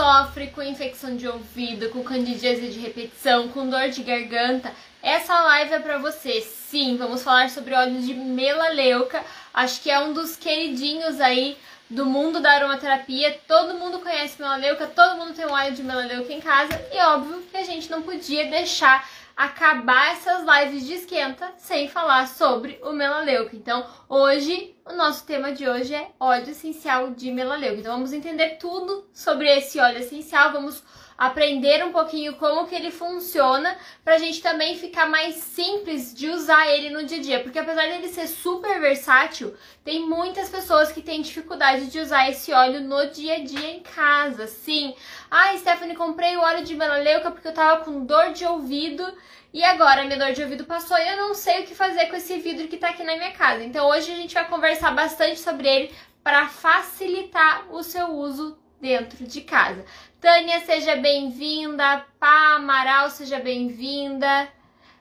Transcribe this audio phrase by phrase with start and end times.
[0.00, 5.74] sofre com infecção de ouvido, com candidíase de repetição, com dor de garganta, essa live
[5.74, 6.40] é para você.
[6.40, 9.22] Sim, vamos falar sobre óleos de melaleuca.
[9.52, 11.54] Acho que é um dos queridinhos aí
[11.90, 13.38] do mundo da aromaterapia.
[13.46, 17.42] Todo mundo conhece melaleuca, todo mundo tem um óleo de melaleuca em casa e óbvio
[17.50, 19.06] que a gente não podia deixar
[19.40, 23.56] acabar essas lives de esquenta sem falar sobre o melaleuca.
[23.56, 27.80] Então, hoje, o nosso tema de hoje é óleo essencial de melaleuca.
[27.80, 30.82] Então, vamos entender tudo sobre esse óleo essencial, vamos
[31.20, 36.66] aprender um pouquinho como que ele funciona, pra gente também ficar mais simples de usar
[36.70, 39.54] ele no dia a dia, porque apesar dele ser super versátil,
[39.84, 43.80] tem muitas pessoas que têm dificuldade de usar esse óleo no dia a dia em
[43.80, 44.46] casa.
[44.46, 44.94] Sim.
[45.30, 49.06] Ah, Stephanie, comprei o óleo de melaleuca porque eu tava com dor de ouvido
[49.52, 52.16] e agora minha dor de ouvido passou e eu não sei o que fazer com
[52.16, 53.62] esse vidro que tá aqui na minha casa.
[53.62, 55.94] Então hoje a gente vai conversar bastante sobre ele
[56.24, 59.84] para facilitar o seu uso dentro de casa.
[60.20, 62.04] Tânia, seja bem-vinda.
[62.18, 64.48] Pá Amaral, seja bem-vinda.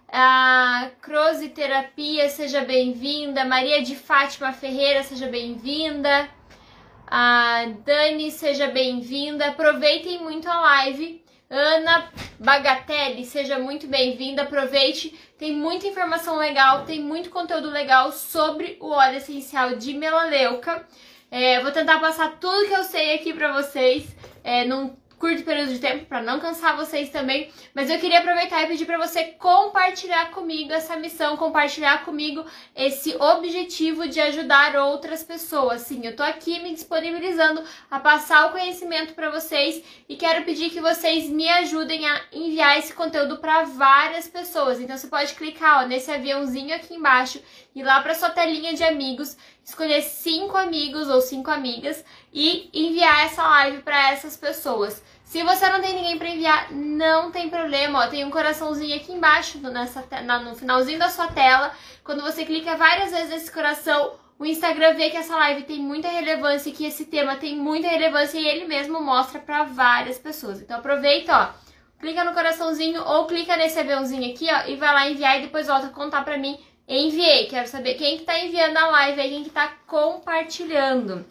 [0.08, 3.44] A Crose Terapia, seja bem-vinda.
[3.44, 6.30] Maria de Fátima Ferreira, seja bem-vinda.
[7.06, 9.48] A Dani, seja bem-vinda.
[9.48, 11.22] Aproveitem muito a live.
[11.50, 14.44] Ana Bagatelli, seja muito bem-vinda.
[14.44, 20.88] Aproveite, tem muita informação legal, tem muito conteúdo legal sobre o óleo essencial de melaleuca.
[21.30, 24.64] É, vou tentar passar tudo que eu sei aqui pra vocês é,
[25.20, 28.86] curto período de tempo para não cansar vocês também, mas eu queria aproveitar e pedir
[28.86, 32.46] para você compartilhar comigo essa missão, compartilhar comigo
[32.76, 35.82] esse objetivo de ajudar outras pessoas.
[35.82, 37.62] Sim, eu tô aqui me disponibilizando
[37.92, 42.80] a passar o conhecimento para vocês e quero pedir que vocês me ajudem a enviar
[42.80, 44.80] esse conteúdo para várias pessoas.
[44.80, 47.42] Então você pode clicar ó, nesse aviãozinho aqui embaixo
[47.76, 52.04] ir lá para sua telinha de amigos, escolher cinco amigos ou cinco amigas
[52.34, 55.02] e enviar essa live para essas pessoas.
[55.24, 59.12] Se você não tem ninguém para enviar, não tem problema, ó, tem um coraçãozinho aqui
[59.12, 61.72] embaixo nessa, na, no finalzinho da sua tela.
[62.04, 66.08] Quando você clica várias vezes nesse coração, o Instagram vê que essa live tem muita
[66.08, 70.62] relevância, que esse tema tem muita relevância e ele mesmo mostra para várias pessoas.
[70.62, 75.10] Então aproveita, ó, clica no coraçãozinho ou clica nesse aviãozinho aqui, ó, e vai lá
[75.10, 76.58] enviar e depois volta a contar para mim.
[76.92, 81.24] Enviei, quero saber quem que tá enviando a live aí, quem que tá compartilhando.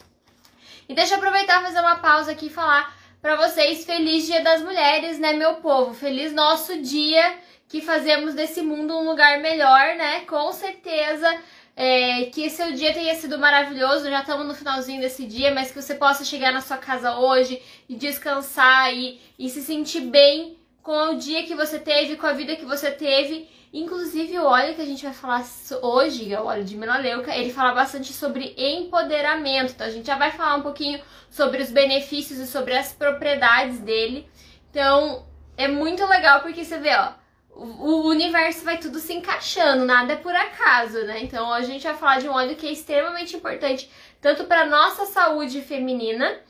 [0.88, 4.62] E deixa eu aproveitar fazer uma pausa aqui e falar para vocês feliz Dia das
[4.62, 5.92] Mulheres, né, meu povo?
[5.92, 7.34] Feliz nosso dia
[7.68, 10.20] que fazemos desse mundo um lugar melhor, né?
[10.26, 11.28] Com certeza
[11.74, 14.08] é, que seu dia tenha sido maravilhoso.
[14.08, 17.60] Já estamos no finalzinho desse dia, mas que você possa chegar na sua casa hoje
[17.88, 22.32] e descansar e, e se sentir bem com o dia que você teve, com a
[22.32, 25.44] vida que você teve Inclusive, o óleo que a gente vai falar
[25.82, 29.72] hoje, é o óleo de melaleuca, ele fala bastante sobre empoderamento.
[29.72, 33.78] Então, a gente já vai falar um pouquinho sobre os benefícios e sobre as propriedades
[33.80, 34.28] dele.
[34.70, 35.26] Então,
[35.56, 37.12] é muito legal porque você vê, ó,
[37.50, 41.20] o universo vai tudo se encaixando, nada é por acaso, né?
[41.22, 43.90] Então, a gente vai falar de um óleo que é extremamente importante
[44.20, 46.40] tanto para nossa saúde feminina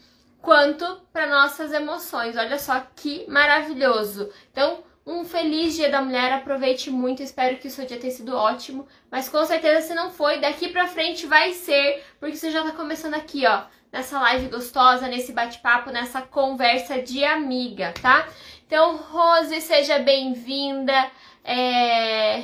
[0.40, 2.36] quanto para nossas emoções.
[2.36, 4.30] Olha só que maravilhoso.
[4.52, 8.36] Então, um feliz Dia da Mulher, aproveite muito, espero que o seu dia tenha sido
[8.36, 8.86] ótimo.
[9.10, 12.72] Mas com certeza se não foi, daqui pra frente vai ser, porque você já tá
[12.72, 18.28] começando aqui, ó, nessa live gostosa, nesse bate-papo, nessa conversa de amiga, tá?
[18.66, 21.10] Então, Rose, seja bem-vinda.
[21.42, 22.42] É...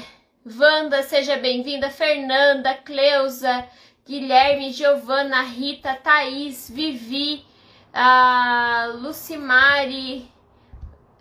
[0.58, 1.90] Wanda, seja bem-vinda.
[1.90, 3.66] Fernanda, Cleusa,
[4.06, 7.44] Guilherme, Giovana, Rita, Thaís, Vivi,
[7.92, 10.30] a Lucimari,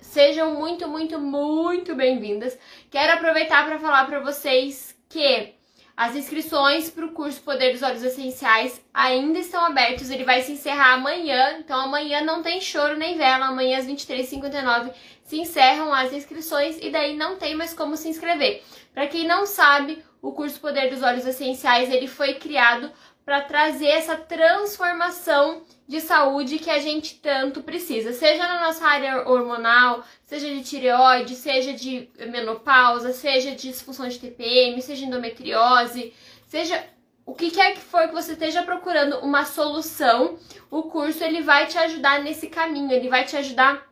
[0.03, 2.59] Sejam muito, muito, muito bem-vindas.
[2.91, 5.53] Quero aproveitar para falar para vocês que
[5.95, 10.09] as inscrições para o curso Poder dos Olhos Essenciais ainda estão abertas.
[10.09, 13.45] Ele vai se encerrar amanhã, então amanhã não tem choro nem vela.
[13.45, 14.91] Amanhã às 23h59
[15.23, 18.61] se encerram as inscrições e daí não tem mais como se inscrever.
[18.93, 22.91] Para quem não sabe, o curso Poder dos Olhos Essenciais ele foi criado
[23.25, 29.27] para trazer essa transformação de saúde que a gente tanto precisa, seja na nossa área
[29.29, 36.13] hormonal, seja de tireoide, seja de menopausa, seja de disfunção de TPM, seja endometriose,
[36.47, 36.83] seja
[37.25, 40.37] o que quer que for que você esteja procurando uma solução,
[40.69, 43.87] o curso ele vai te ajudar nesse caminho, ele vai te ajudar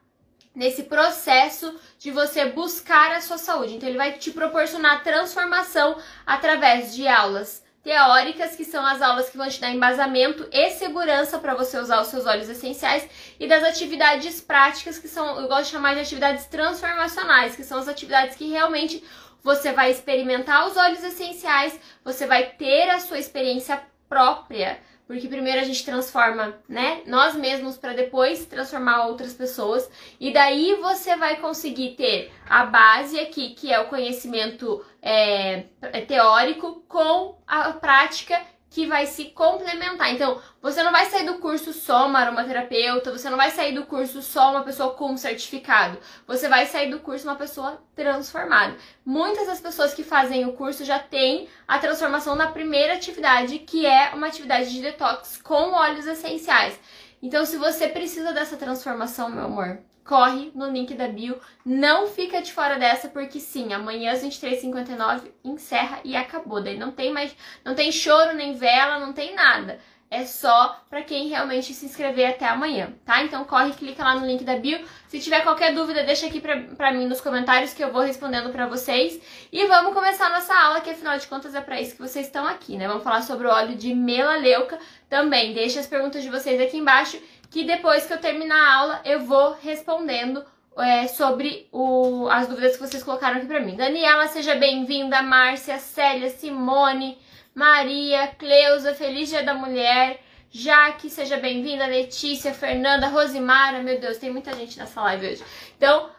[0.53, 3.75] nesse processo de você buscar a sua saúde.
[3.75, 9.37] Então ele vai te proporcionar transformação através de aulas teóricas, que são as aulas que
[9.37, 13.07] vão te dar embasamento e segurança para você usar os seus óleos essenciais,
[13.39, 17.79] e das atividades práticas, que são, eu gosto de chamar de atividades transformacionais, que são
[17.79, 19.03] as atividades que realmente
[19.43, 25.59] você vai experimentar os óleos essenciais, você vai ter a sua experiência própria, porque primeiro
[25.59, 29.89] a gente transforma, né, nós mesmos para depois transformar outras pessoas,
[30.19, 35.63] e daí você vai conseguir ter a base aqui, que é o conhecimento é,
[36.07, 40.13] teórico, com a prática que vai se complementar.
[40.13, 43.85] Então, você não vai sair do curso só uma aromaterapeuta, você não vai sair do
[43.85, 45.97] curso só uma pessoa com certificado.
[46.25, 48.77] Você vai sair do curso uma pessoa transformada.
[49.05, 53.85] Muitas das pessoas que fazem o curso já têm a transformação na primeira atividade, que
[53.85, 56.79] é uma atividade de detox com óleos essenciais.
[57.21, 61.39] Então, se você precisa dessa transformação, meu amor, corre no link da bio.
[61.65, 66.61] Não fica de fora dessa, porque sim, amanhã às 23h59 encerra e acabou.
[66.61, 69.79] Daí não tem mais, não tem choro nem vela, não tem nada.
[70.13, 73.23] É só para quem realmente se inscrever até amanhã, tá?
[73.23, 74.77] Então corre, clica lá no link da bio.
[75.07, 78.67] Se tiver qualquer dúvida, deixa aqui pra, mim nos comentários que eu vou respondendo para
[78.67, 79.21] vocês.
[79.49, 82.25] E vamos começar a nossa aula, que afinal de contas é para isso que vocês
[82.25, 82.89] estão aqui, né?
[82.89, 84.77] Vamos falar sobre o óleo de melaleuca
[85.09, 85.53] também.
[85.53, 87.17] Deixa as perguntas de vocês aqui embaixo
[87.51, 90.43] que depois que eu terminar a aula eu vou respondendo
[90.77, 93.75] é, sobre o, as dúvidas que vocês colocaram aqui para mim.
[93.75, 95.21] Daniela, seja bem-vinda.
[95.21, 97.17] Márcia, Célia, Simone,
[97.53, 100.21] Maria, Cleusa, Feliz Dia da Mulher.
[100.49, 101.85] Jaque, seja bem-vinda.
[101.85, 103.83] Letícia, Fernanda, Rosimara.
[103.83, 105.43] Meu Deus, tem muita gente nessa live hoje.
[105.77, 106.09] Então,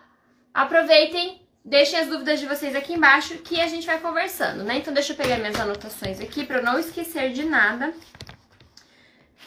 [0.52, 4.76] aproveitem, deixem as dúvidas de vocês aqui embaixo que a gente vai conversando, né?
[4.76, 7.94] Então, deixa eu pegar minhas anotações aqui para eu não esquecer de nada.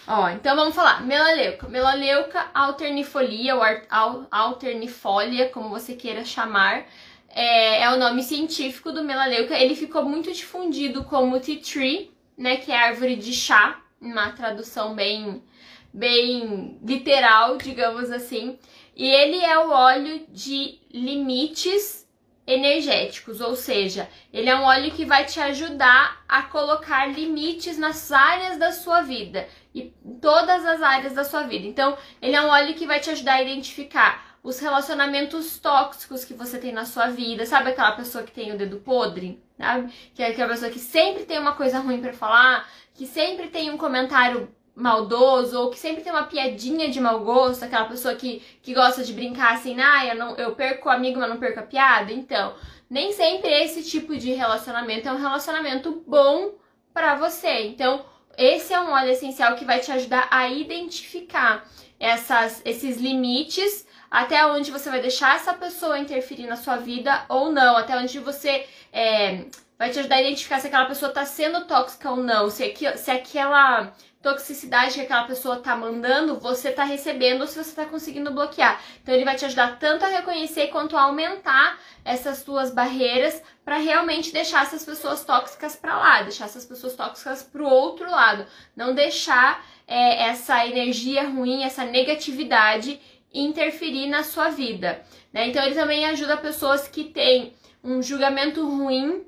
[0.07, 1.04] Ó, então vamos falar.
[1.04, 1.68] Melaleuca.
[1.68, 6.86] Melaleuca alternifolia ou alternifolia, como você queira chamar,
[7.30, 9.57] é, é, o nome científico do melaleuca.
[9.57, 14.94] Ele ficou muito difundido como tea tree, né, que é árvore de chá, uma tradução
[14.94, 15.44] bem,
[15.92, 18.60] bem literal, digamos assim.
[18.96, 22.06] E ele é o óleo de limites
[22.48, 28.12] energéticos, ou seja, ele é um óleo que vai te ajudar a colocar limites nas
[28.12, 31.68] áreas da sua vida e todas as áreas da sua vida.
[31.68, 36.33] Então, ele é um óleo que vai te ajudar a identificar os relacionamentos tóxicos que
[36.33, 37.45] você tem na sua vida.
[37.45, 39.44] Sabe aquela pessoa que tem o dedo podre?
[39.57, 39.92] Sabe?
[40.13, 43.69] Que é aquela pessoa que sempre tem uma coisa ruim para falar, que sempre tem
[43.69, 48.42] um comentário maldoso ou que sempre tem uma piadinha de mau gosto, aquela pessoa que,
[48.62, 51.60] que gosta de brincar assim, ah, eu, não, eu perco o amigo, mas não perco
[51.60, 52.13] a piada.
[52.13, 52.56] Então,
[52.89, 56.54] nem sempre esse tipo de relacionamento é um relacionamento bom
[56.94, 57.68] para você.
[57.68, 58.06] Então,
[58.38, 61.66] esse é um óleo essencial que vai te ajudar a identificar
[62.00, 67.52] essas, esses limites até onde você vai deixar essa pessoa interferir na sua vida ou
[67.52, 69.46] não, até onde você é,
[69.78, 72.98] vai te ajudar a identificar se aquela pessoa está sendo tóxica ou não, se, aqui,
[72.98, 73.94] se aquela
[74.25, 78.81] toxicidade que aquela pessoa tá mandando, você tá recebendo ou se você tá conseguindo bloquear.
[79.04, 83.77] Então ele vai te ajudar tanto a reconhecer quanto a aumentar essas tuas barreiras para
[83.77, 88.95] realmente deixar essas pessoas tóxicas para lá, deixar essas pessoas tóxicas pro outro lado, não
[88.95, 93.00] deixar é, essa energia ruim, essa negatividade
[93.31, 95.04] interferir na sua vida.
[95.31, 95.50] Né?
[95.50, 99.24] Então ele também ajuda pessoas que têm um julgamento ruim,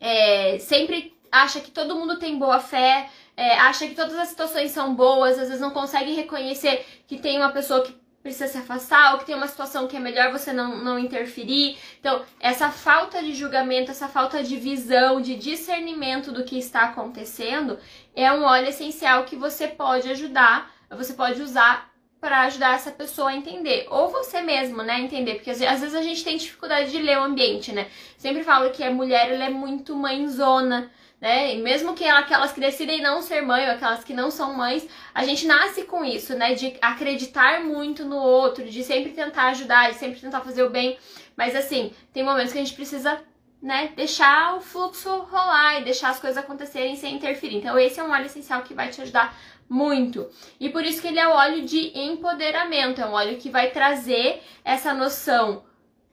[0.00, 3.08] é, sempre acha que todo mundo tem boa fé,
[3.38, 7.38] é, acha que todas as situações são boas, às vezes não consegue reconhecer que tem
[7.38, 10.52] uma pessoa que precisa se afastar ou que tem uma situação que é melhor você
[10.52, 11.78] não, não interferir.
[12.00, 17.78] Então, essa falta de julgamento, essa falta de visão, de discernimento do que está acontecendo
[18.12, 21.88] é um óleo essencial que você pode ajudar, você pode usar
[22.20, 23.86] para ajudar essa pessoa a entender.
[23.88, 25.36] Ou você mesmo, né, entender.
[25.36, 27.86] Porque às vezes a gente tem dificuldade de ler o ambiente, né?
[28.16, 31.54] Sempre falo que a mulher ela é muito mãezona né?
[31.54, 34.86] E mesmo que aquelas que decidem não ser mãe ou aquelas que não são mães,
[35.14, 36.54] a gente nasce com isso, né?
[36.54, 40.98] De acreditar muito no outro, de sempre tentar ajudar, de sempre tentar fazer o bem.
[41.36, 43.20] Mas assim, tem momentos que a gente precisa,
[43.60, 47.56] né, deixar o fluxo rolar e deixar as coisas acontecerem sem interferir.
[47.56, 49.36] Então, esse é um óleo essencial que vai te ajudar
[49.68, 50.28] muito.
[50.58, 53.70] E por isso que ele é o óleo de empoderamento, é um óleo que vai
[53.70, 55.64] trazer essa noção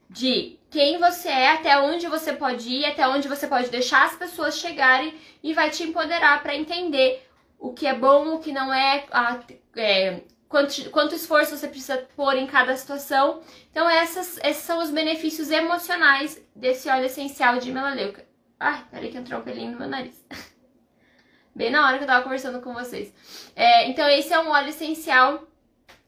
[0.09, 4.17] de quem você é, até onde você pode ir, até onde você pode deixar as
[4.17, 7.25] pessoas chegarem e vai te empoderar para entender
[7.57, 9.39] o que é bom, o que não é, a,
[9.77, 13.41] é quanto, quanto esforço você precisa pôr em cada situação.
[13.71, 18.27] Então, essas, esses são os benefícios emocionais desse óleo essencial de melaleuca.
[18.59, 20.25] Ai, peraí que entrou um pelinho no meu nariz.
[21.55, 23.13] Bem na hora que eu tava conversando com vocês.
[23.55, 25.47] É, então, esse é um óleo essencial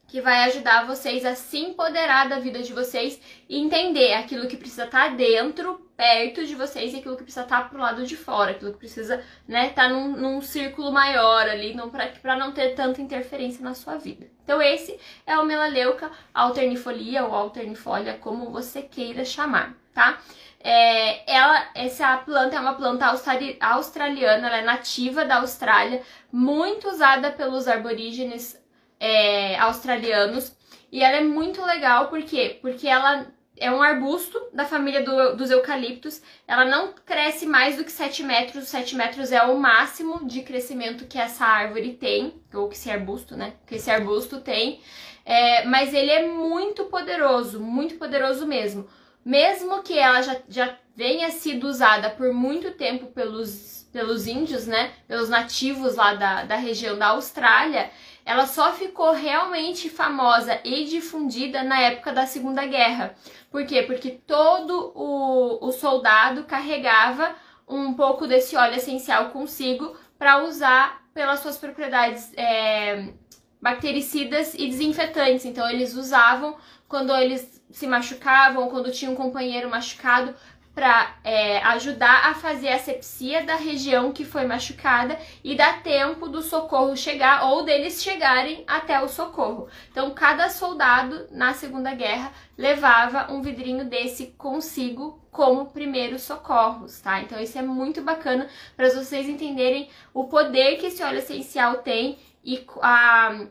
[0.08, 4.56] que vai ajudar vocês a se empoderar da vida de vocês e entender aquilo que
[4.56, 8.06] precisa estar tá dentro, perto de vocês e aquilo que precisa estar tá pro lado
[8.06, 12.36] de fora, aquilo que precisa, né, estar tá num, num círculo maior ali, não para
[12.38, 18.14] não ter tanta interferência na sua vida, Então esse é o melaleuca alternifolia ou alternifolia,
[18.14, 20.20] como você queira chamar, tá?
[20.60, 27.32] É, ela, essa planta é uma planta australiana, ela é nativa da Austrália, muito usada
[27.32, 28.60] pelos aborígenes
[29.00, 30.56] é, australianos.
[30.92, 32.58] E ela é muito legal, por quê?
[32.62, 33.28] Porque ela
[33.60, 36.22] é um arbusto da família do, dos eucaliptos.
[36.48, 38.68] Ela não cresce mais do que 7 metros.
[38.68, 43.36] 7 metros é o máximo de crescimento que essa árvore tem, ou que esse arbusto,
[43.36, 43.54] né?
[43.66, 44.80] Que esse arbusto tem.
[45.26, 48.88] É, mas ele é muito poderoso, muito poderoso mesmo.
[49.26, 54.94] Mesmo que ela já, já venha sido usada por muito tempo pelos, pelos índios, né?
[55.08, 57.90] Pelos nativos lá da, da região da Austrália,
[58.28, 63.16] ela só ficou realmente famosa e difundida na época da Segunda Guerra.
[63.50, 63.84] Por quê?
[63.84, 67.34] Porque todo o, o soldado carregava
[67.66, 73.14] um pouco desse óleo essencial consigo para usar pelas suas propriedades é,
[73.62, 75.46] bactericidas e desinfetantes.
[75.46, 80.36] Então eles usavam quando eles se machucavam, quando tinha um companheiro machucado,
[80.78, 86.30] para é, ajudar a fazer a asepsia da região que foi machucada e dar tempo
[86.30, 89.68] do socorro chegar ou deles chegarem até o socorro.
[89.90, 97.22] Então, cada soldado na Segunda Guerra levava um vidrinho desse consigo como primeiros socorros, tá?
[97.22, 102.20] Então, isso é muito bacana para vocês entenderem o poder que esse óleo essencial tem
[102.46, 103.48] e a,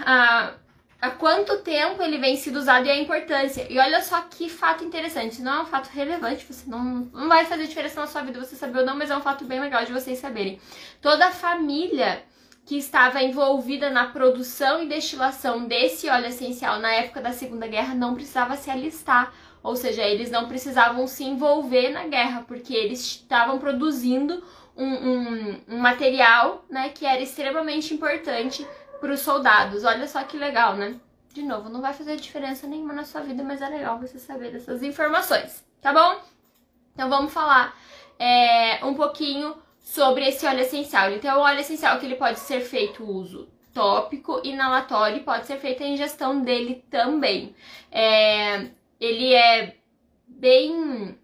[0.00, 0.54] a
[1.00, 3.66] há quanto tempo ele vem sendo usado e a importância.
[3.70, 7.44] E olha só que fato interessante, não é um fato relevante, você não, não vai
[7.44, 9.84] fazer diferença na sua vida você saber ou não, mas é um fato bem legal
[9.84, 10.60] de vocês saberem.
[11.00, 12.22] Toda a família
[12.66, 17.94] que estava envolvida na produção e destilação desse óleo essencial na época da Segunda Guerra
[17.94, 19.32] não precisava se alistar.
[19.62, 24.42] Ou seja, eles não precisavam se envolver na guerra, porque eles estavam produzindo
[24.76, 28.66] um, um, um material né, que era extremamente importante
[29.00, 29.84] para os soldados.
[29.84, 30.98] Olha só que legal, né?
[31.32, 34.52] De novo, não vai fazer diferença nenhuma na sua vida, mas é legal você saber
[34.52, 36.20] dessas informações, tá bom?
[36.94, 37.76] Então vamos falar
[38.18, 41.10] é, um pouquinho sobre esse óleo essencial.
[41.12, 45.58] Então, é um óleo essencial que ele pode ser feito uso tópico, inalatório, pode ser
[45.58, 47.54] feita a ingestão dele também.
[47.92, 49.76] É, ele é
[50.26, 51.18] bem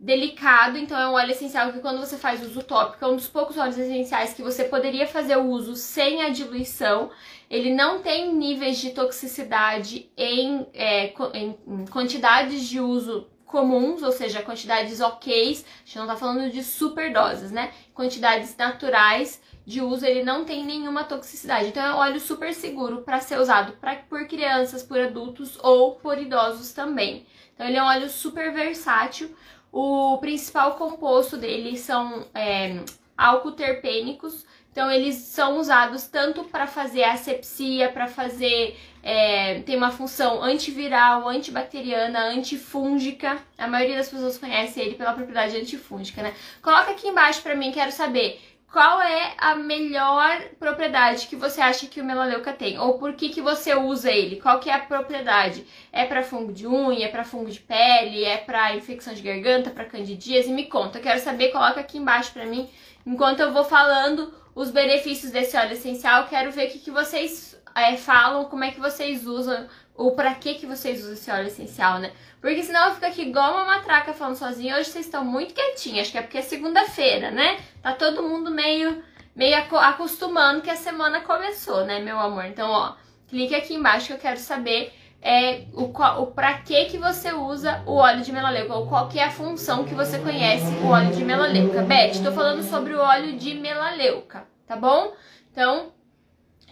[0.00, 3.28] delicado, então é um óleo essencial que quando você faz uso tópico, é um dos
[3.28, 7.10] poucos óleos essenciais que você poderia fazer o uso sem a diluição.
[7.50, 14.42] Ele não tem níveis de toxicidade em, é, em quantidades de uso comuns, ou seja,
[14.42, 17.70] quantidades ok, a gente não tá falando de super doses, né?
[17.92, 21.68] Quantidades naturais de uso, ele não tem nenhuma toxicidade.
[21.68, 25.96] Então é um óleo super seguro para ser usado pra, por crianças, por adultos ou
[25.96, 27.26] por idosos também.
[27.54, 29.36] Então ele é um óleo super versátil.
[29.72, 32.80] O principal composto dele são é,
[33.16, 40.42] alcoterpênicos, então eles são usados tanto para fazer asepsia, para fazer é, tem uma função
[40.42, 43.38] antiviral, antibacteriana, antifúngica.
[43.56, 46.34] A maioria das pessoas conhece ele pela propriedade antifúngica, né?
[46.62, 48.40] Coloca aqui embaixo para mim, quero saber
[48.72, 52.78] qual é a melhor propriedade que você acha que o melaleuca tem?
[52.78, 54.40] Ou por que, que você usa ele?
[54.40, 55.66] Qual que é a propriedade?
[55.92, 59.70] É para fungo de unha, é para fungo de pele, é para infecção de garganta,
[59.70, 60.52] para candidíase?
[60.52, 62.70] Me conta, quero saber, coloca aqui embaixo para mim.
[63.04, 67.60] Enquanto eu vou falando os benefícios desse óleo essencial, quero ver o que, que vocês
[67.74, 69.66] é, falam, como é que vocês usam,
[70.00, 72.10] ou para que, que vocês usam esse óleo essencial, né?
[72.40, 74.76] Porque senão eu fico aqui igual uma matraca falando sozinha.
[74.76, 76.00] Hoje vocês estão muito quietinhos.
[76.00, 77.58] Acho que é porque é segunda-feira, né?
[77.82, 79.04] Tá todo mundo meio,
[79.36, 82.46] meio acostumando que a semana começou, né, meu amor?
[82.46, 82.94] Então, ó,
[83.28, 84.90] clique aqui embaixo que eu quero saber
[85.20, 89.18] é, o, o pra que que você usa o óleo de melaleuca ou qual que
[89.18, 91.82] é a função que você conhece o óleo de melaleuca.
[91.82, 95.12] Beth, tô falando sobre o óleo de melaleuca, tá bom?
[95.52, 95.92] Então,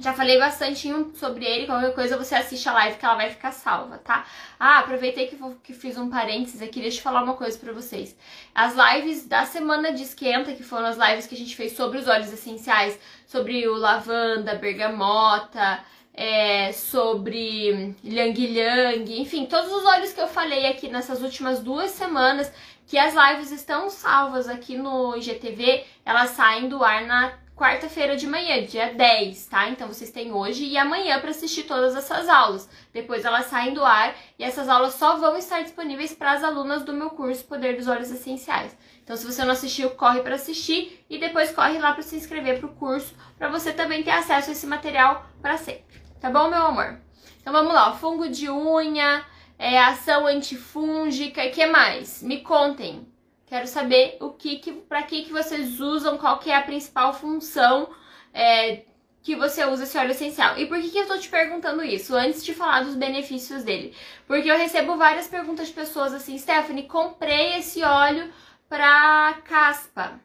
[0.01, 3.53] já falei bastante sobre ele, qualquer coisa você assiste a live que ela vai ficar
[3.53, 4.25] salva, tá?
[4.59, 7.73] Ah, aproveitei que, vou, que fiz um parênteses aqui, deixa eu falar uma coisa pra
[7.73, 8.17] vocês.
[8.55, 11.99] As lives da semana de esquenta, que foram as lives que a gente fez sobre
[11.99, 15.81] os óleos essenciais, sobre o lavanda, bergamota,
[16.15, 21.91] é, sobre Yang Yang, enfim, todos os óleos que eu falei aqui nessas últimas duas
[21.91, 22.53] semanas,
[22.89, 28.25] que as lives estão salvas aqui no IGTV, elas saem do ar na quarta-feira de
[28.25, 29.69] manhã, dia 10, tá?
[29.69, 32.71] Então vocês têm hoje e amanhã para assistir todas essas aulas.
[32.93, 36.85] Depois elas saem do ar e essas aulas só vão estar disponíveis para as alunas
[36.85, 38.79] do meu curso Poder dos Olhos Essenciais.
[39.03, 42.61] Então se você não assistiu, corre para assistir e depois corre lá para se inscrever
[42.61, 46.01] para o curso, para você também ter acesso a esse material para sempre.
[46.21, 47.01] Tá bom, meu amor?
[47.41, 49.25] Então vamos lá, fungo de unha,
[49.59, 52.23] é, ação antifúngica, que mais?
[52.23, 53.05] Me contem.
[53.49, 57.15] Quero saber o que, que para que, que vocês usam, qual que é a principal
[57.15, 57.89] função
[58.33, 58.83] é,
[59.23, 60.59] que você usa esse óleo essencial.
[60.59, 62.15] E por que, que eu tô te perguntando isso?
[62.15, 63.95] Antes de falar dos benefícios dele.
[64.27, 68.31] Porque eu recebo várias perguntas de pessoas assim, Stephanie, comprei esse óleo
[68.69, 70.21] pra caspa.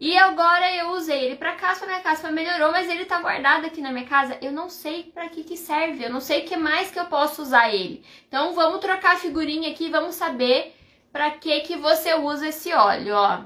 [0.00, 3.80] E agora eu usei ele pra caspa, minha caspa melhorou, mas ele tá guardado aqui
[3.80, 4.38] na minha casa.
[4.40, 7.06] Eu não sei para que que serve, eu não sei o que mais que eu
[7.06, 8.04] posso usar ele.
[8.28, 10.77] Então vamos trocar a figurinha aqui, vamos saber
[11.12, 13.44] para que que você usa esse óleo, ó.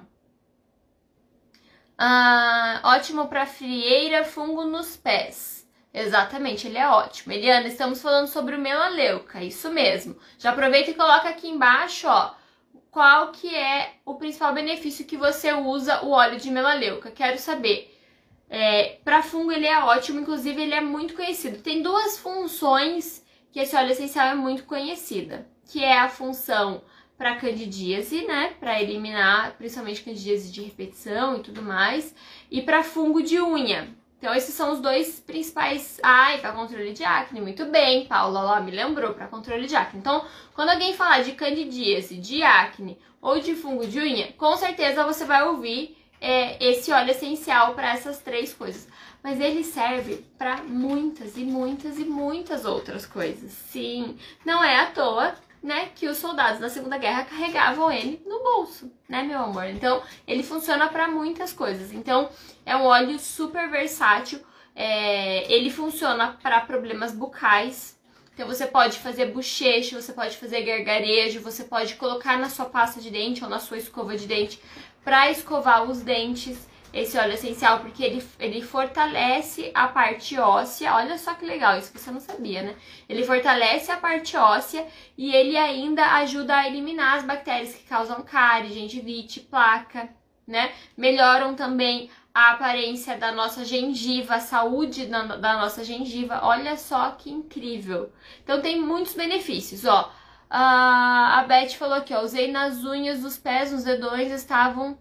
[1.99, 5.69] Ah, ótimo para frieira, fungo nos pés.
[5.95, 7.33] Exatamente, ele é ótimo.
[7.33, 10.17] Eliana, estamos falando sobre o melaleuca, isso mesmo.
[10.39, 12.35] Já aproveita e coloca aqui embaixo, ó,
[12.91, 17.11] qual que é o principal benefício que você usa o óleo de melaleuca.
[17.11, 17.89] Quero saber.
[18.49, 21.63] É, para fungo ele é ótimo, inclusive ele é muito conhecido.
[21.63, 26.83] Tem duas funções que esse óleo essencial é muito conhecida, que é a função
[27.23, 32.13] para candidíase, né, para eliminar principalmente candidíase de repetição e tudo mais,
[32.51, 33.89] e para fungo de unha.
[34.19, 36.01] Então, esses são os dois principais.
[36.03, 37.41] Ai, para controle de acne.
[37.41, 40.01] Muito bem, Paula, lá me lembrou, para controle de acne.
[40.01, 45.05] Então, quando alguém falar de candidíase, de acne ou de fungo de unha, com certeza
[45.05, 48.89] você vai ouvir é, esse óleo essencial para essas três coisas.
[49.23, 53.53] Mas ele serve para muitas e muitas e muitas outras coisas.
[53.53, 58.43] Sim, não é à toa né, que os soldados da Segunda Guerra carregavam ele no
[58.43, 59.67] bolso, né, meu amor?
[59.67, 61.93] Então, ele funciona para muitas coisas.
[61.93, 62.29] Então,
[62.67, 64.41] é um óleo super versátil.
[64.75, 67.99] É, ele funciona para problemas bucais.
[68.35, 73.01] Então, você pode fazer bochecha, você pode fazer gargarejo, você pode colocar na sua pasta
[73.01, 74.61] de dente ou na sua escova de dente
[75.05, 80.95] para escovar os dentes esse óleo essencial, porque ele, ele fortalece a parte óssea.
[80.95, 82.77] Olha só que legal, isso você não sabia, né?
[83.09, 88.23] Ele fortalece a parte óssea e ele ainda ajuda a eliminar as bactérias que causam
[88.23, 90.09] cárie, gengivite, placa,
[90.47, 90.73] né?
[90.97, 96.41] Melhoram também a aparência da nossa gengiva, a saúde da, da nossa gengiva.
[96.43, 98.13] Olha só que incrível.
[98.43, 100.13] Então tem muitos benefícios, ó.
[100.55, 104.99] A Beth falou aqui, ó, usei nas unhas dos pés, os dedões estavam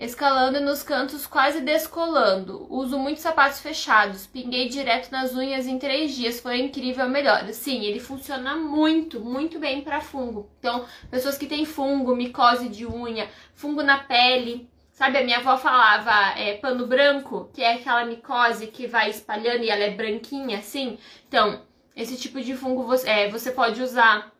[0.00, 2.66] escalando nos cantos quase descolando.
[2.70, 4.26] Uso muitos sapatos fechados.
[4.26, 6.40] Pinguei direto nas unhas em três dias.
[6.40, 7.52] Foi incrível a melhora.
[7.52, 10.50] Sim, ele funciona muito, muito bem para fungo.
[10.58, 14.68] Então, pessoas que têm fungo, micose de unha, fungo na pele.
[14.90, 19.64] Sabe, a minha avó falava é, pano branco, que é aquela micose que vai espalhando
[19.64, 20.98] e ela é branquinha assim.
[21.26, 21.62] Então,
[21.96, 24.30] esse tipo de fungo você, é, você pode usar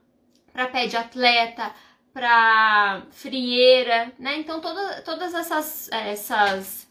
[0.53, 1.73] para pé de atleta,
[2.13, 4.39] para frieira, né?
[4.39, 6.89] Então toda, todas essas, essas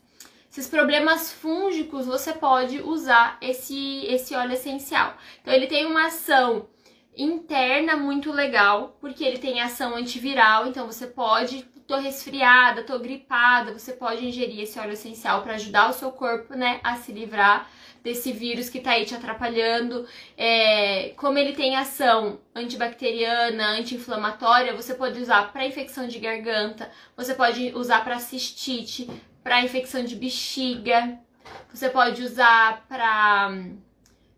[0.51, 5.15] esses problemas fúngicos você pode usar esse esse óleo essencial.
[5.41, 6.67] Então ele tem uma ação
[7.15, 13.77] interna muito legal, porque ele tem ação antiviral, então você pode, tô resfriada, tô gripada,
[13.77, 17.69] você pode ingerir esse óleo essencial para ajudar o seu corpo, né, a se livrar
[18.03, 20.07] desse vírus que tá aí te atrapalhando.
[20.37, 27.33] É, como ele tem ação antibacteriana, anti-inflamatória, você pode usar para infecção de garganta, você
[27.33, 29.09] pode usar para cistite,
[29.43, 31.19] para infecção de bexiga,
[31.73, 33.51] você pode usar para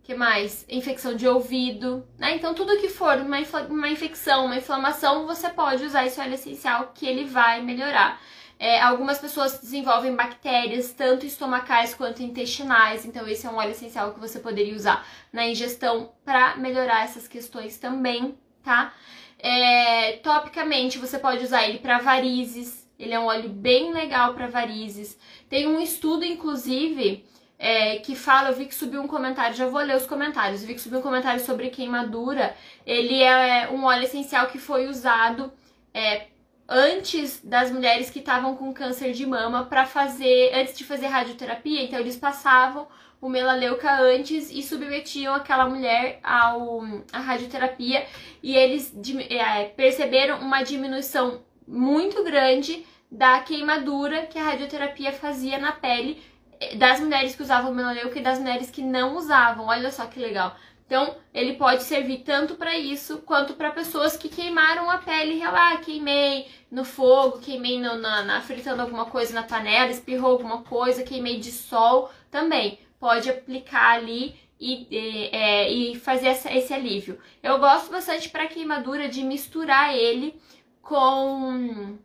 [0.04, 0.66] que mais?
[0.68, 2.36] Infecção de ouvido, né?
[2.36, 3.38] Então, tudo que for uma,
[3.70, 8.20] uma infecção, uma inflamação, você pode usar esse óleo essencial que ele vai melhorar.
[8.62, 14.14] É, algumas pessoas desenvolvem bactérias, tanto estomacais quanto intestinais, então esse é um óleo essencial
[14.14, 18.94] que você poderia usar na ingestão para melhorar essas questões também, tá?
[19.40, 24.46] É, topicamente, você pode usar ele para varizes, ele é um óleo bem legal para
[24.46, 25.18] varizes.
[25.50, 27.26] Tem um estudo, inclusive,
[27.58, 30.68] é, que fala, eu vi que subiu um comentário, já vou ler os comentários, eu
[30.68, 32.56] vi que subiu um comentário sobre queimadura.
[32.86, 35.52] Ele é um óleo essencial que foi usado
[35.92, 36.28] é,
[36.72, 41.84] antes das mulheres que estavam com câncer de mama para fazer, antes de fazer radioterapia,
[41.84, 42.88] então eles passavam
[43.20, 46.82] o melaleuca antes e submetiam aquela mulher ao
[47.12, 48.08] à radioterapia
[48.42, 48.96] e eles
[49.30, 56.24] é, perceberam uma diminuição muito grande da queimadura que a radioterapia fazia na pele
[56.60, 59.68] eh, das mulheres que usavam melaleuca e das mulheres que não usavam.
[59.68, 60.56] Olha só que legal.
[60.92, 65.78] Então, ele pode servir tanto para isso quanto para pessoas que queimaram a pele, lá,
[65.78, 71.02] queimei no fogo, queimei no, na, na, fritando alguma coisa na panela, espirrou alguma coisa,
[71.02, 77.18] queimei de sol, também pode aplicar ali e, e, é, e fazer essa, esse alívio.
[77.42, 80.36] Eu gosto bastante para queimadura de misturar ele
[80.82, 81.98] com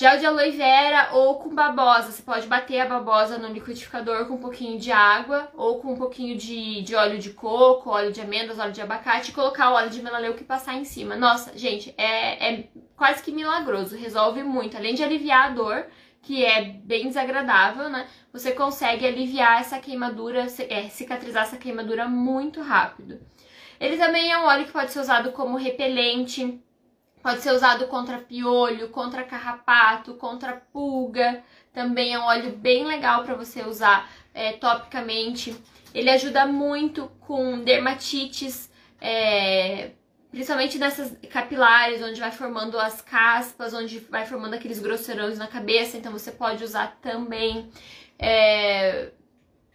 [0.00, 2.10] Gel de aloe vera ou com babosa.
[2.10, 5.94] Você pode bater a babosa no liquidificador com um pouquinho de água ou com um
[5.94, 9.74] pouquinho de, de óleo de coco, óleo de amêndoas, óleo de abacate e colocar o
[9.74, 11.16] óleo de melaleuca e passar em cima.
[11.16, 13.94] Nossa, gente, é, é quase que milagroso.
[13.94, 14.74] Resolve muito.
[14.74, 15.86] Além de aliviar a dor,
[16.22, 18.06] que é bem desagradável, né?
[18.32, 23.20] Você consegue aliviar essa queimadura, é, cicatrizar essa queimadura muito rápido.
[23.78, 26.58] Ele também é um óleo que pode ser usado como repelente,
[27.22, 31.42] pode ser usado contra piolho, contra carrapato, contra pulga.
[31.72, 35.56] Também é um óleo bem legal para você usar é, topicamente.
[35.94, 39.90] Ele ajuda muito com dermatites, é,
[40.30, 45.96] principalmente nessas capilares, onde vai formando as caspas, onde vai formando aqueles grosseirões na cabeça,
[45.96, 47.70] então você pode usar também.
[48.18, 49.10] É,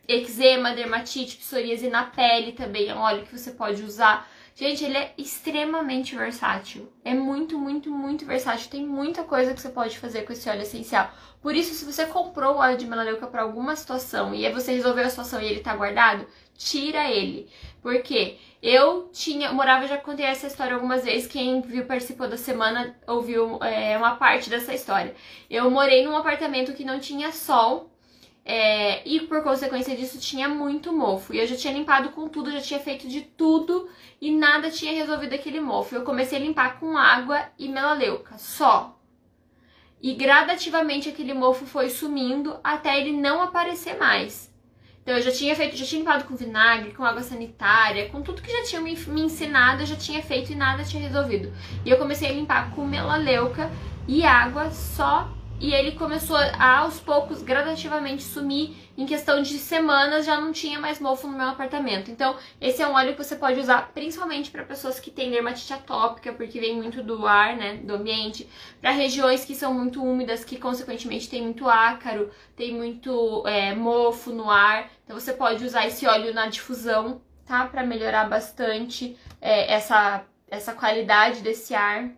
[0.08, 4.30] eczema, dermatite, psoríase na pele também é um óleo que você pode usar.
[4.58, 6.90] Gente, ele é extremamente versátil.
[7.04, 8.70] É muito, muito, muito versátil.
[8.70, 11.12] Tem muita coisa que você pode fazer com esse óleo essencial.
[11.42, 15.06] Por isso, se você comprou o óleo de melaleuca para alguma situação e você resolveu
[15.06, 16.26] a situação e ele tá guardado,
[16.58, 17.50] tira ele.
[17.82, 21.28] Porque eu tinha, morava, já contei essa história algumas vezes.
[21.28, 25.14] Quem viu, participou da semana, ouviu é, uma parte dessa história.
[25.50, 27.92] Eu morei num apartamento que não tinha sol
[28.48, 31.34] é, e por consequência disso tinha muito mofo.
[31.34, 33.90] E eu já tinha limpado com tudo, já tinha feito de tudo
[34.22, 35.96] e nada tinha resolvido aquele mofo.
[35.96, 39.00] Eu comecei a limpar com água e melaleuca, só.
[40.00, 44.54] E gradativamente aquele mofo foi sumindo até ele não aparecer mais.
[45.02, 48.42] Então eu já tinha feito, já tinha limpado com vinagre, com água sanitária, com tudo
[48.44, 51.52] que já tinha me, me ensinado, eu já tinha feito e nada tinha resolvido.
[51.84, 53.72] E eu comecei a limpar com melaleuca
[54.08, 58.76] e água só e ele começou a aos poucos gradativamente sumir.
[58.98, 62.10] Em questão de semanas já não tinha mais mofo no meu apartamento.
[62.10, 65.74] Então, esse é um óleo que você pode usar principalmente para pessoas que têm dermatite
[65.74, 70.46] atópica, porque vem muito do ar, né, do ambiente, para regiões que são muito úmidas,
[70.46, 74.90] que consequentemente tem muito ácaro, tem muito é, mofo no ar.
[75.04, 80.74] Então, você pode usar esse óleo na difusão, tá, para melhorar bastante é, essa essa
[80.74, 82.10] qualidade desse ar.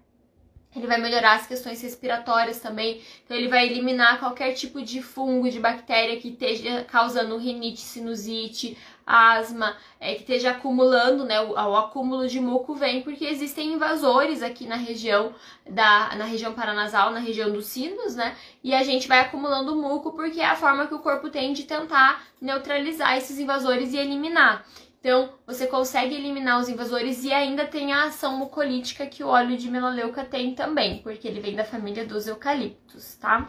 [0.78, 3.02] Ele vai melhorar as questões respiratórias também.
[3.26, 8.78] Então, ele vai eliminar qualquer tipo de fungo, de bactéria que esteja causando rinite, sinusite,
[9.08, 11.40] asma, é, que esteja acumulando, né?
[11.40, 15.34] O, o, acúmulo de muco vem porque existem invasores aqui na região
[15.66, 18.36] da na região paranasal, na região dos sinos, né?
[18.62, 21.64] E a gente vai acumulando muco porque é a forma que o corpo tem de
[21.64, 24.66] tentar neutralizar esses invasores e eliminar.
[25.08, 29.56] Então, você consegue eliminar os invasores e ainda tem a ação mucolítica que o óleo
[29.56, 33.48] de melaleuca tem também, porque ele vem da família dos eucaliptos, tá?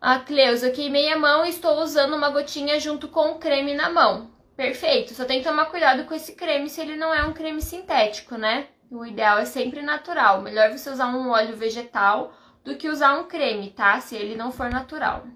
[0.00, 3.90] A Cleusa, queimei a mão e estou usando uma gotinha junto com o creme na
[3.90, 4.30] mão.
[4.56, 7.60] Perfeito, só tem que tomar cuidado com esse creme se ele não é um creme
[7.60, 8.68] sintético, né?
[8.90, 10.40] O ideal é sempre natural.
[10.40, 12.32] Melhor você usar um óleo vegetal
[12.64, 14.00] do que usar um creme, tá?
[14.00, 15.26] Se ele não for natural.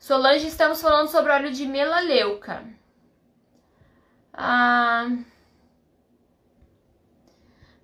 [0.00, 2.79] Solange, estamos falando sobre óleo de melaleuca.
[4.42, 5.06] Ah,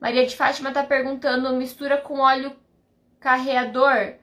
[0.00, 2.56] Maria de Fátima tá perguntando: mistura com óleo
[3.20, 4.14] carreador?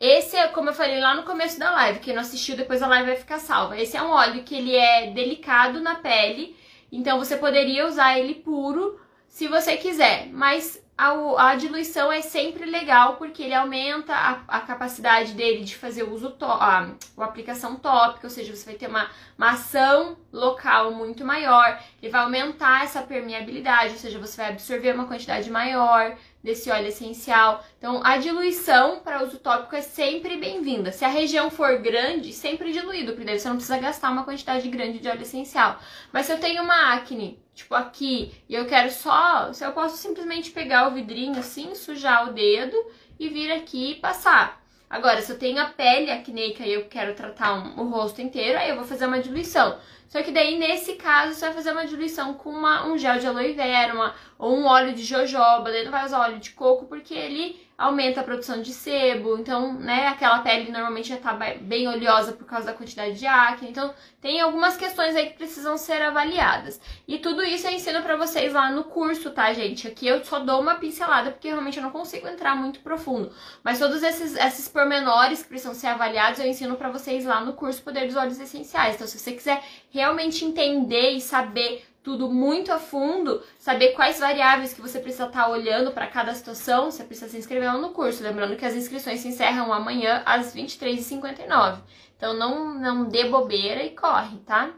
[0.00, 2.88] Esse é, como eu falei lá no começo da live, quem não assistiu, depois a
[2.88, 3.78] live vai ficar salva.
[3.80, 6.56] Esse é um óleo que ele é delicado na pele,
[6.90, 12.64] então você poderia usar ele puro se você quiser, mas a, a, diluição é sempre
[12.64, 17.74] legal porque ele aumenta a, a capacidade dele de fazer uso to, a, a aplicação
[17.76, 22.84] tópica, ou seja, você vai ter uma, uma ação local muito maior, ele vai aumentar
[22.84, 27.64] essa permeabilidade, ou seja, você vai absorver uma quantidade maior desse óleo essencial.
[27.78, 30.92] Então, a diluição para uso tópico é sempre bem-vinda.
[30.92, 34.68] Se a região for grande, sempre diluído, porque daí você não precisa gastar uma quantidade
[34.68, 35.80] grande de óleo essencial.
[36.12, 39.96] Mas se eu tenho uma acne tipo aqui, e eu quero só, se eu posso
[39.96, 42.76] simplesmente pegar o vidrinho assim, sujar o dedo
[43.18, 44.60] e vir aqui e passar.
[44.90, 48.58] Agora, se eu tenho a pele acneica e eu quero tratar um, o rosto inteiro,
[48.58, 49.78] aí eu vou fazer uma diluição.
[50.14, 53.26] Só que daí, nesse caso, você vai fazer uma diluição com uma, um gel de
[53.26, 55.72] aloe vera uma, ou um óleo de jojoba.
[55.72, 59.72] Daí não vai usar óleo de coco porque ele aumenta a produção de sebo, então,
[59.74, 63.68] né, aquela pele normalmente já tá bem oleosa por causa da quantidade de acne.
[63.68, 66.80] Então, tem algumas questões aí que precisam ser avaliadas.
[67.06, 69.88] E tudo isso eu ensino para vocês lá no curso, tá, gente?
[69.88, 73.32] Aqui eu só dou uma pincelada porque realmente eu não consigo entrar muito profundo.
[73.62, 77.54] Mas todos esses esses pormenores que precisam ser avaliados eu ensino para vocês lá no
[77.54, 78.94] curso Poder dos Olhos Essenciais.
[78.94, 84.74] Então, se você quiser realmente entender e saber tudo muito a fundo, saber quais variáveis
[84.74, 87.92] que você precisa estar tá olhando para cada situação, você precisa se inscrever lá no
[87.92, 88.22] curso.
[88.22, 91.78] Lembrando que as inscrições se encerram amanhã às 23h59.
[92.14, 94.70] Então não, não dê bobeira e corre, tá?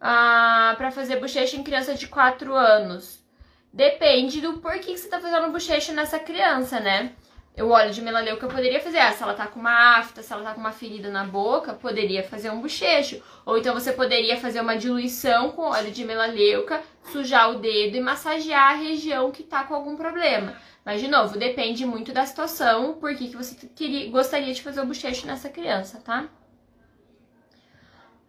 [0.00, 3.24] Ah, para fazer bochecha em criança de 4 anos.
[3.72, 7.14] Depende do porquê que você está fazendo bochecha nessa criança, né?
[7.58, 10.42] O óleo de melaleuca poderia fazer, ah, se ela tá com uma afta, se ela
[10.42, 13.22] tá com uma ferida na boca, poderia fazer um bochecho.
[13.44, 18.00] Ou então você poderia fazer uma diluição com óleo de melaleuca, sujar o dedo e
[18.00, 20.56] massagear a região que tá com algum problema.
[20.82, 24.86] Mas, de novo, depende muito da situação, por que você queria, gostaria de fazer o
[24.86, 26.28] bochecho nessa criança, tá?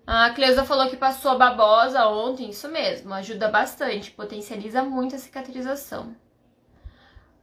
[0.06, 6.14] A Cleusa falou que passou babosa ontem, isso mesmo, ajuda bastante, potencializa muito a cicatrização.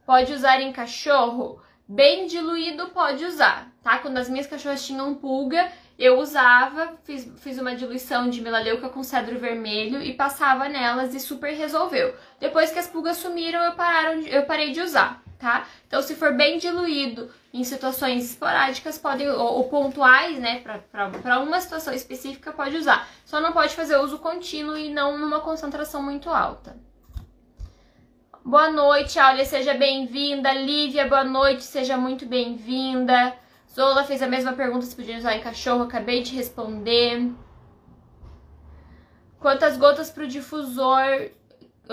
[0.05, 1.59] Pode usar em cachorro?
[1.93, 3.97] Bem diluído pode usar, tá?
[3.97, 9.03] Quando as minhas cachorras tinham pulga, eu usava, fiz, fiz uma diluição de melaleuca com
[9.03, 12.15] cedro vermelho e passava nelas e super resolveu.
[12.39, 15.67] Depois que as pulgas sumiram, eu, pararam, eu parei de usar, tá?
[15.85, 21.59] Então, se for bem diluído em situações esporádicas, podem, ou, ou pontuais, né, para uma
[21.59, 23.05] situação específica, pode usar.
[23.25, 26.73] Só não pode fazer uso contínuo e não numa concentração muito alta.
[28.43, 30.51] Boa noite, Aulia, seja bem-vinda.
[30.51, 33.35] Lívia, boa noite, seja muito bem-vinda.
[33.71, 37.31] Zola fez a mesma pergunta se podia usar em cachorro, acabei de responder.
[39.39, 41.29] Quantas gotas para o difusor?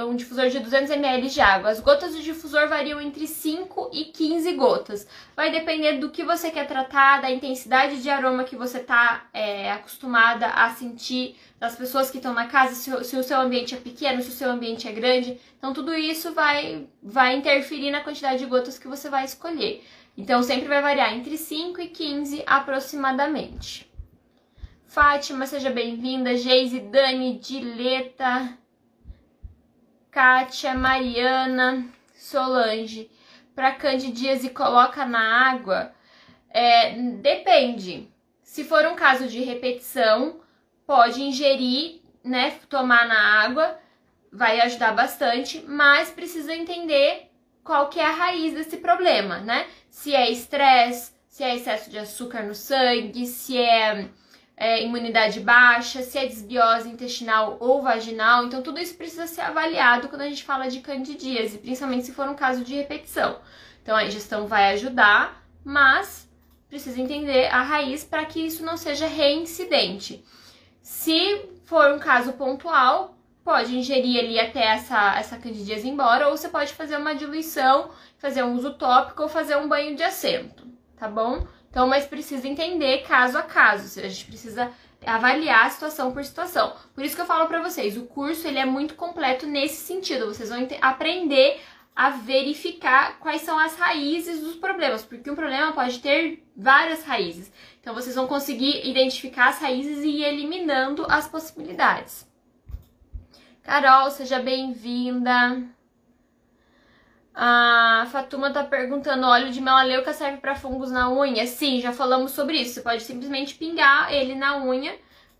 [0.07, 1.71] Um difusor de 200 ml de água.
[1.71, 5.07] As gotas do difusor variam entre 5 e 15 gotas.
[5.35, 9.73] Vai depender do que você quer tratar, da intensidade de aroma que você está é,
[9.73, 13.79] acostumada a sentir das pessoas que estão na casa, se, se, o seu ambiente é
[13.79, 15.41] pequeno, se o seu ambiente é grande.
[15.59, 19.85] Então, tudo isso vai, vai interferir na quantidade de gotas que você vai escolher.
[20.17, 23.89] Então, sempre vai variar entre 5 e 15 aproximadamente.
[24.87, 26.37] Fátima, seja bem-vinda.
[26.37, 28.57] Geise, Dani, Dileta,
[30.11, 33.11] Kátia, Mariana, Solange.
[33.55, 35.93] Para candidíase, coloca na água?
[36.51, 38.09] É, depende.
[38.43, 40.41] Se for um caso de repetição,
[40.87, 43.79] pode ingerir, né, tomar na água,
[44.33, 47.31] vai ajudar bastante, mas precisa entender
[47.63, 49.67] qual que é a raiz desse problema, né?
[49.91, 54.09] Se é estresse, se é excesso de açúcar no sangue, se é,
[54.59, 58.45] é, imunidade baixa, se é desbiose intestinal ou vaginal.
[58.45, 62.29] Então, tudo isso precisa ser avaliado quando a gente fala de candidíase, principalmente se for
[62.29, 63.39] um caso de repetição.
[63.83, 66.29] Então, a ingestão vai ajudar, mas
[66.69, 70.25] precisa entender a raiz para que isso não seja reincidente.
[70.83, 76.49] Se for um caso pontual, pode ingerir ali até essa, essa candidíase embora, ou você
[76.49, 80.67] pode fazer uma diluição, fazer um uso tópico ou fazer um banho de assento,
[80.97, 81.47] tá bom?
[81.71, 84.71] Então, mas precisa entender caso a caso, a gente precisa
[85.07, 86.75] avaliar a situação por situação.
[86.95, 90.27] Por isso que eu falo para vocês, o curso ele é muito completo nesse sentido.
[90.27, 91.61] Vocês vão aprender
[91.95, 97.53] a verificar quais são as raízes dos problemas, porque um problema pode ter várias raízes.
[97.81, 102.27] Então vocês vão conseguir identificar as raízes e ir eliminando as possibilidades.
[103.63, 105.63] Carol, seja bem-vinda.
[107.41, 111.47] A Fatuma tá perguntando: óleo de melaleuca serve para fungos na unha?
[111.47, 112.75] Sim, já falamos sobre isso.
[112.75, 114.93] Você pode simplesmente pingar ele na unha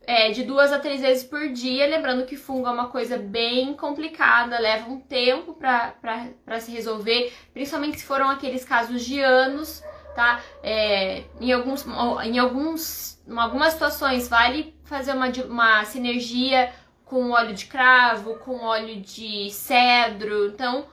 [0.07, 1.89] é, de duas a três vezes por dia.
[1.89, 7.99] Lembrando que fungo é uma coisa bem complicada, leva um tempo para se resolver, principalmente
[7.99, 9.83] se foram aqueles casos de anos,
[10.15, 10.41] tá?
[10.63, 11.85] É, em, alguns,
[12.23, 16.73] em, alguns, em algumas situações, vale fazer uma, uma sinergia
[17.05, 20.47] com óleo de cravo, com óleo de cedro.
[20.47, 20.87] Então,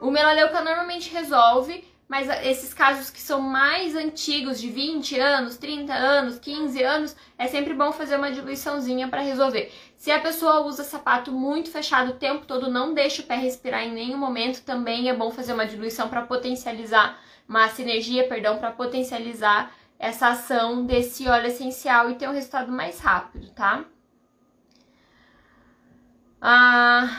[0.00, 5.92] o melaleuca normalmente resolve, mas esses casos que são mais antigos, de 20 anos, 30
[5.92, 9.70] anos, 15 anos, é sempre bom fazer uma diluiçãozinha para resolver.
[9.94, 13.82] Se a pessoa usa sapato muito fechado o tempo todo, não deixa o pé respirar
[13.82, 18.70] em nenhum momento, também é bom fazer uma diluição para potencializar, uma sinergia, perdão, para
[18.70, 23.84] potencializar essa ação desse óleo essencial e ter um resultado mais rápido, tá?
[26.40, 27.10] Ah,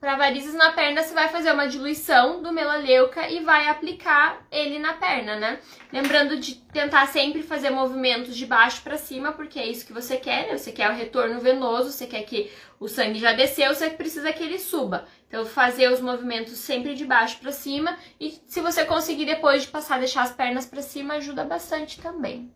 [0.00, 4.78] para varizes na perna, você vai fazer uma diluição do melaleuca e vai aplicar ele
[4.78, 5.58] na perna, né?
[5.92, 10.16] Lembrando de tentar sempre fazer movimentos de baixo para cima, porque é isso que você
[10.16, 10.56] quer, né?
[10.56, 14.42] Você quer o retorno venoso, você quer que o sangue já desceu, você precisa que
[14.42, 15.06] ele suba.
[15.26, 19.68] Então, fazer os movimentos sempre de baixo para cima e se você conseguir depois de
[19.68, 22.50] passar, deixar as pernas para cima, ajuda bastante também.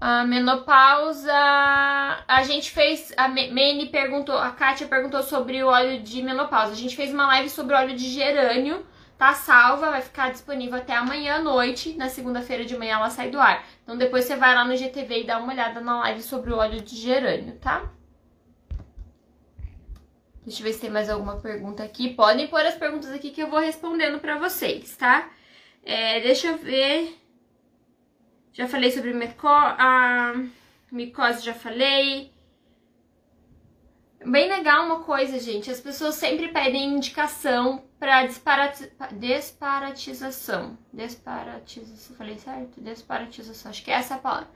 [0.00, 1.34] A menopausa.
[2.26, 3.12] A gente fez.
[3.16, 4.36] A Mene perguntou.
[4.36, 6.72] A Kátia perguntou sobre o óleo de menopausa.
[6.72, 8.86] A gente fez uma live sobre óleo de gerânio.
[9.18, 11.92] Tá salva, vai ficar disponível até amanhã à noite.
[11.92, 13.66] Na segunda-feira de manhã ela sai do ar.
[13.82, 16.56] Então depois você vai lá no GTV e dá uma olhada na live sobre o
[16.56, 17.90] óleo de gerânio, tá?
[20.42, 22.14] Deixa eu ver se tem mais alguma pergunta aqui.
[22.14, 25.28] Podem pôr as perguntas aqui que eu vou respondendo pra vocês, tá?
[25.84, 27.19] É, deixa eu ver.
[28.52, 30.34] Já falei sobre a
[30.90, 32.32] micose, já falei.
[34.24, 35.70] bem legal uma coisa, gente.
[35.70, 40.76] As pessoas sempre pedem indicação para disparati desparatização.
[40.92, 42.16] Desparatização.
[42.16, 42.80] Falei certo?
[42.80, 43.70] Desparatização.
[43.70, 44.50] Acho que é essa a palavra.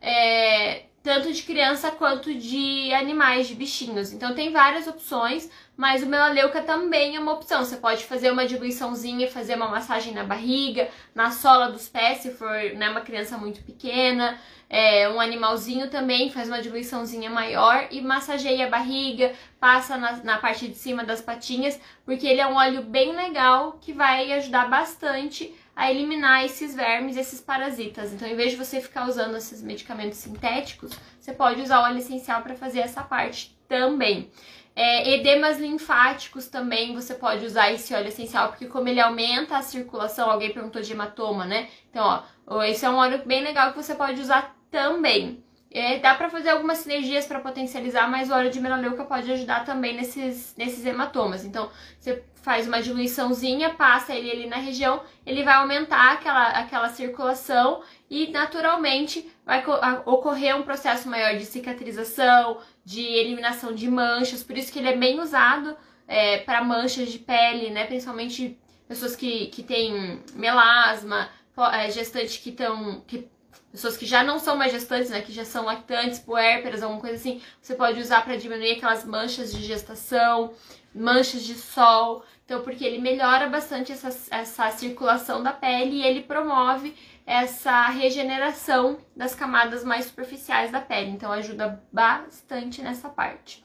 [0.00, 4.12] É, tanto de criança quanto de animais, de bichinhos.
[4.12, 7.64] Então tem várias opções, mas o melaleuca também é uma opção.
[7.64, 12.32] Você pode fazer uma diluiçãozinha, fazer uma massagem na barriga, na sola dos pés, se
[12.32, 14.38] for né, uma criança muito pequena.
[14.68, 20.38] É, um animalzinho também faz uma diluiçãozinha maior e massageia a barriga, passa na, na
[20.38, 24.68] parte de cima das patinhas, porque ele é um óleo bem legal que vai ajudar
[24.68, 28.12] bastante a eliminar esses vermes, esses parasitas.
[28.12, 32.42] Então, em vez de você ficar usando esses medicamentos sintéticos, você pode usar óleo essencial
[32.42, 34.30] para fazer essa parte também.
[34.76, 39.62] É, edemas linfáticos também você pode usar esse óleo essencial, porque como ele aumenta a
[39.62, 41.70] circulação, alguém perguntou de hematoma, né?
[41.88, 45.42] Então, ó, esse é um óleo bem legal que você pode usar também.
[45.72, 49.64] É, dá para fazer algumas sinergias para potencializar, mas o óleo de melaleuca pode ajudar
[49.64, 51.42] também nesses, nesses hematomas.
[51.42, 56.88] Então, você faz uma diluiçãozinha, passa ele ali na região, ele vai aumentar aquela, aquela
[56.88, 59.62] circulação e naturalmente vai
[60.04, 64.96] ocorrer um processo maior de cicatrização, de eliminação de manchas, por isso que ele é
[64.96, 65.76] bem usado
[66.10, 67.86] é, para manchas de pele, né?
[67.86, 71.30] Principalmente pessoas que, que têm melasma,
[71.72, 73.00] é, gestantes que estão.
[73.06, 73.28] Que,
[73.70, 75.20] pessoas que já não são mais gestantes, né?
[75.20, 79.52] Que já são lactantes, puérperas, alguma coisa assim, você pode usar para diminuir aquelas manchas
[79.52, 80.52] de gestação
[80.94, 82.24] manchas de sol.
[82.44, 88.98] Então, porque ele melhora bastante essa, essa circulação da pele e ele promove essa regeneração
[89.14, 91.10] das camadas mais superficiais da pele.
[91.10, 93.64] Então, ajuda bastante nessa parte.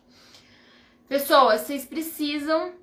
[1.08, 2.74] Pessoas, vocês precisam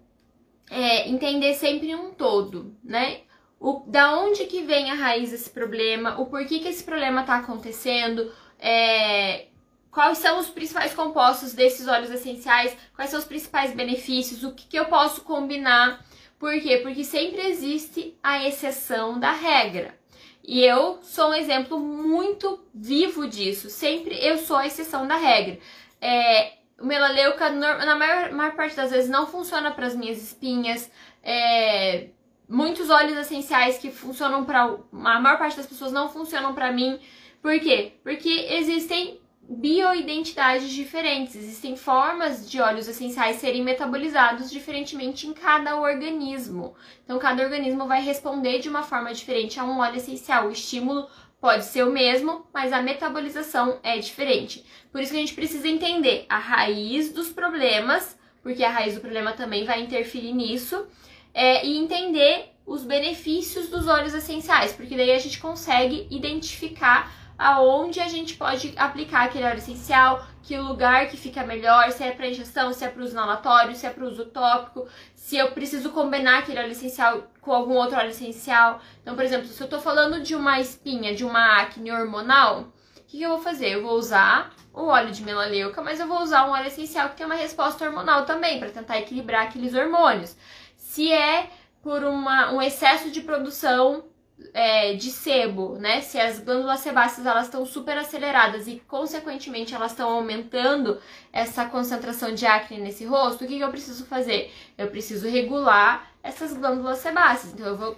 [0.70, 3.20] é, entender sempre um todo, né?
[3.60, 7.36] O, da onde que vem a raiz desse problema, o porquê que esse problema está
[7.36, 9.46] acontecendo, é,
[9.92, 14.66] quais são os principais compostos desses óleos essenciais, quais são os principais benefícios, o que,
[14.66, 16.02] que eu posso combinar.
[16.38, 16.78] Por quê?
[16.78, 19.96] Porque sempre existe a exceção da regra.
[20.42, 23.70] E eu sou um exemplo muito vivo disso.
[23.70, 25.60] Sempre eu sou a exceção da regra.
[26.00, 30.90] É, o melaleuca, na maior, maior, parte das vezes, não funciona para as minhas espinhas.
[31.22, 32.08] É,
[32.48, 34.62] muitos óleos essenciais que funcionam para.
[34.64, 36.98] A maior parte das pessoas não funcionam para mim.
[37.40, 37.92] Por quê?
[38.02, 39.21] Porque existem
[39.52, 41.36] bioidentidades diferentes.
[41.36, 46.74] Existem formas de óleos essenciais serem metabolizados diferentemente em cada organismo.
[47.04, 50.48] Então, cada organismo vai responder de uma forma diferente a um óleo essencial.
[50.48, 51.06] O estímulo
[51.38, 54.64] pode ser o mesmo, mas a metabolização é diferente.
[54.90, 59.00] Por isso que a gente precisa entender a raiz dos problemas, porque a raiz do
[59.00, 60.86] problema também vai interferir nisso,
[61.34, 67.98] é, e entender os benefícios dos óleos essenciais, porque daí a gente consegue identificar aonde
[67.98, 72.28] a gente pode aplicar aquele óleo essencial, que lugar que fica melhor, se é para
[72.28, 76.38] injeção, se é para uso inalatório, se é para uso tópico, se eu preciso combinar
[76.38, 78.80] aquele óleo essencial com algum outro óleo essencial.
[79.02, 82.60] Então, por exemplo, se eu tô falando de uma espinha, de uma acne hormonal,
[82.96, 83.70] o que, que eu vou fazer?
[83.70, 87.16] Eu vou usar o óleo de melaleuca, mas eu vou usar um óleo essencial que
[87.16, 90.36] tem uma resposta hormonal também, para tentar equilibrar aqueles hormônios.
[90.76, 91.50] Se é
[91.82, 94.04] por uma, um excesso de produção
[94.52, 96.00] é, de sebo, né?
[96.00, 100.98] Se as glândulas sebáceas elas estão super aceleradas e consequentemente elas estão aumentando
[101.32, 104.52] essa concentração de acne nesse rosto, o que, que eu preciso fazer?
[104.76, 107.52] Eu preciso regular essas glândulas sebáceas.
[107.52, 107.96] Então eu vou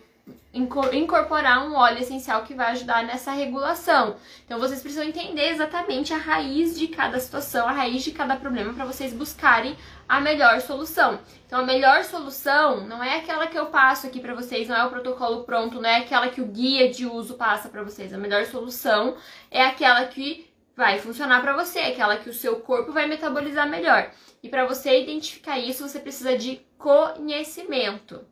[0.55, 4.17] incorporar um óleo essencial que vai ajudar nessa regulação.
[4.45, 8.73] Então vocês precisam entender exatamente a raiz de cada situação, a raiz de cada problema
[8.73, 9.77] para vocês buscarem
[10.09, 11.19] a melhor solução.
[11.47, 14.85] Então a melhor solução não é aquela que eu passo aqui para vocês, não é
[14.85, 18.15] o protocolo pronto, não é aquela que o guia de uso passa para vocês.
[18.15, 19.17] A melhor solução
[19.51, 24.11] é aquela que vai funcionar para você, aquela que o seu corpo vai metabolizar melhor.
[24.43, 28.25] E para você identificar isso, você precisa de conhecimento.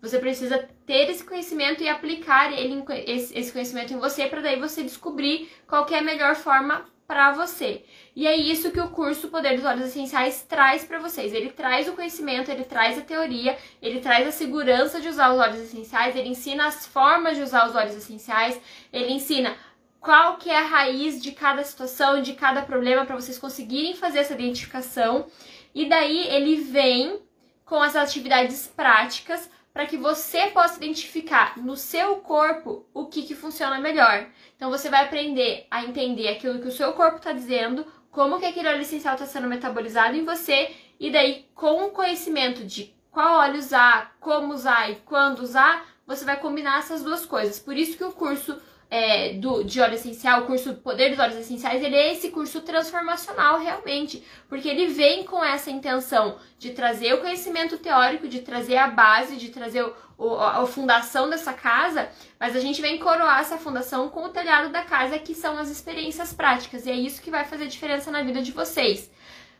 [0.00, 4.82] Você precisa ter esse conhecimento e aplicar ele, esse conhecimento em você para daí você
[4.82, 7.84] descobrir qual é a melhor forma para você.
[8.14, 11.32] E é isso que o curso Poder dos Óleos Essenciais traz para vocês.
[11.32, 15.38] Ele traz o conhecimento, ele traz a teoria, ele traz a segurança de usar os
[15.38, 18.60] óleos essenciais, ele ensina as formas de usar os óleos essenciais,
[18.92, 19.56] ele ensina
[20.00, 24.20] qual que é a raiz de cada situação, de cada problema para vocês conseguirem fazer
[24.20, 25.26] essa identificação.
[25.74, 27.20] E daí ele vem
[27.64, 33.34] com as atividades práticas para que você possa identificar no seu corpo o que, que
[33.34, 34.26] funciona melhor.
[34.56, 38.46] Então você vai aprender a entender aquilo que o seu corpo está dizendo, como que
[38.46, 43.40] aquele óleo essencial está sendo metabolizado em você, e daí com o conhecimento de qual
[43.40, 47.58] óleo usar, como usar e quando usar, você vai combinar essas duas coisas.
[47.58, 48.58] Por isso que o curso
[48.88, 52.60] é, do, de óleo essencial, o curso Poder dos Óleos Essenciais, ele é esse curso
[52.60, 58.76] transformacional realmente, porque ele vem com essa intenção de trazer o conhecimento teórico, de trazer
[58.76, 62.08] a base, de trazer o, o, a, fundação dessa casa,
[62.38, 65.68] mas a gente vem coroar essa fundação com o telhado da casa, que são as
[65.68, 69.10] experiências práticas, e é isso que vai fazer diferença na vida de vocês.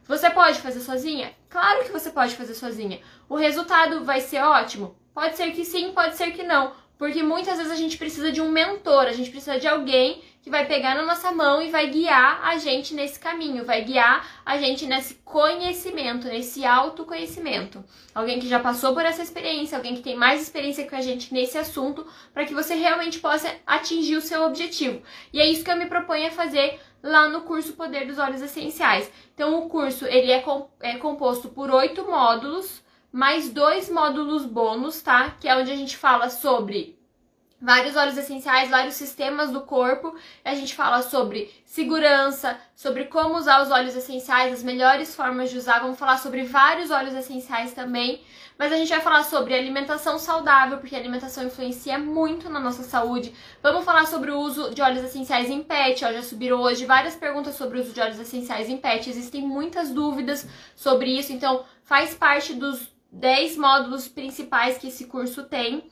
[0.07, 1.33] Você pode fazer sozinha?
[1.51, 3.01] Claro que você pode fazer sozinha.
[3.29, 4.97] O resultado vai ser ótimo?
[5.13, 6.73] Pode ser que sim, pode ser que não.
[6.99, 10.51] Porque muitas vezes a gente precisa de um mentor, a gente precisa de alguém que
[10.51, 14.57] vai pegar na nossa mão e vai guiar a gente nesse caminho, vai guiar a
[14.57, 17.85] gente nesse conhecimento, nesse autoconhecimento.
[18.15, 21.35] Alguém que já passou por essa experiência, alguém que tem mais experiência que a gente
[21.35, 25.03] nesse assunto, para que você realmente possa atingir o seu objetivo.
[25.33, 28.41] E é isso que eu me proponho a fazer lá no curso Poder dos Olhos
[28.41, 29.11] Essenciais.
[29.35, 30.45] Então, o curso ele é,
[30.81, 32.86] é composto por oito módulos
[33.17, 35.31] mais dois módulos bônus, tá?
[35.41, 36.99] Que é onde a gente fala sobre
[37.59, 40.15] vários óleos essenciais, vários sistemas do corpo.
[40.45, 45.57] A gente fala sobre segurança, sobre como usar os óleos essenciais, as melhores formas de
[45.57, 45.79] usar.
[45.79, 48.21] Vamos falar sobre vários óleos essenciais também.
[48.59, 52.83] Mas a gente vai falar sobre alimentação saudável, porque a alimentação influencia muito na nossa
[52.83, 53.35] saúde.
[53.63, 56.05] Vamos falar sobre o uso de óleos essenciais em pet.
[56.05, 59.09] Ó, já subiram hoje várias perguntas sobre o uso de óleos essenciais em pet.
[59.09, 65.45] Existem muitas dúvidas sobre isso, então faz parte dos 10 módulos principais que esse curso
[65.45, 65.89] tem.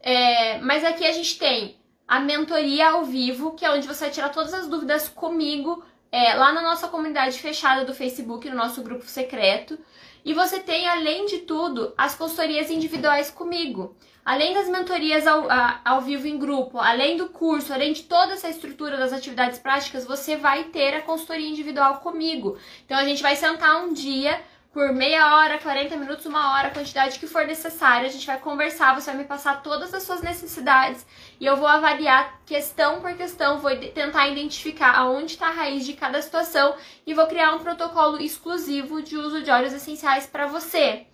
[0.00, 4.10] É, mas aqui a gente tem a mentoria ao vivo, que é onde você vai
[4.10, 8.82] tirar todas as dúvidas comigo, é, lá na nossa comunidade fechada do Facebook, no nosso
[8.82, 9.78] grupo secreto.
[10.24, 13.96] E você tem, além de tudo, as consultorias individuais comigo.
[14.24, 18.34] Além das mentorias ao, a, ao vivo em grupo, além do curso, além de toda
[18.34, 22.58] essa estrutura das atividades práticas, você vai ter a consultoria individual comigo.
[22.84, 24.38] Então a gente vai sentar um dia
[24.72, 28.08] por meia hora, 40 minutos, uma hora, a quantidade que for necessária.
[28.08, 31.06] A gente vai conversar, você vai me passar todas as suas necessidades
[31.40, 35.94] e eu vou avaliar questão por questão, vou tentar identificar aonde está a raiz de
[35.94, 36.74] cada situação
[37.06, 41.06] e vou criar um protocolo exclusivo de uso de óleos essenciais para você.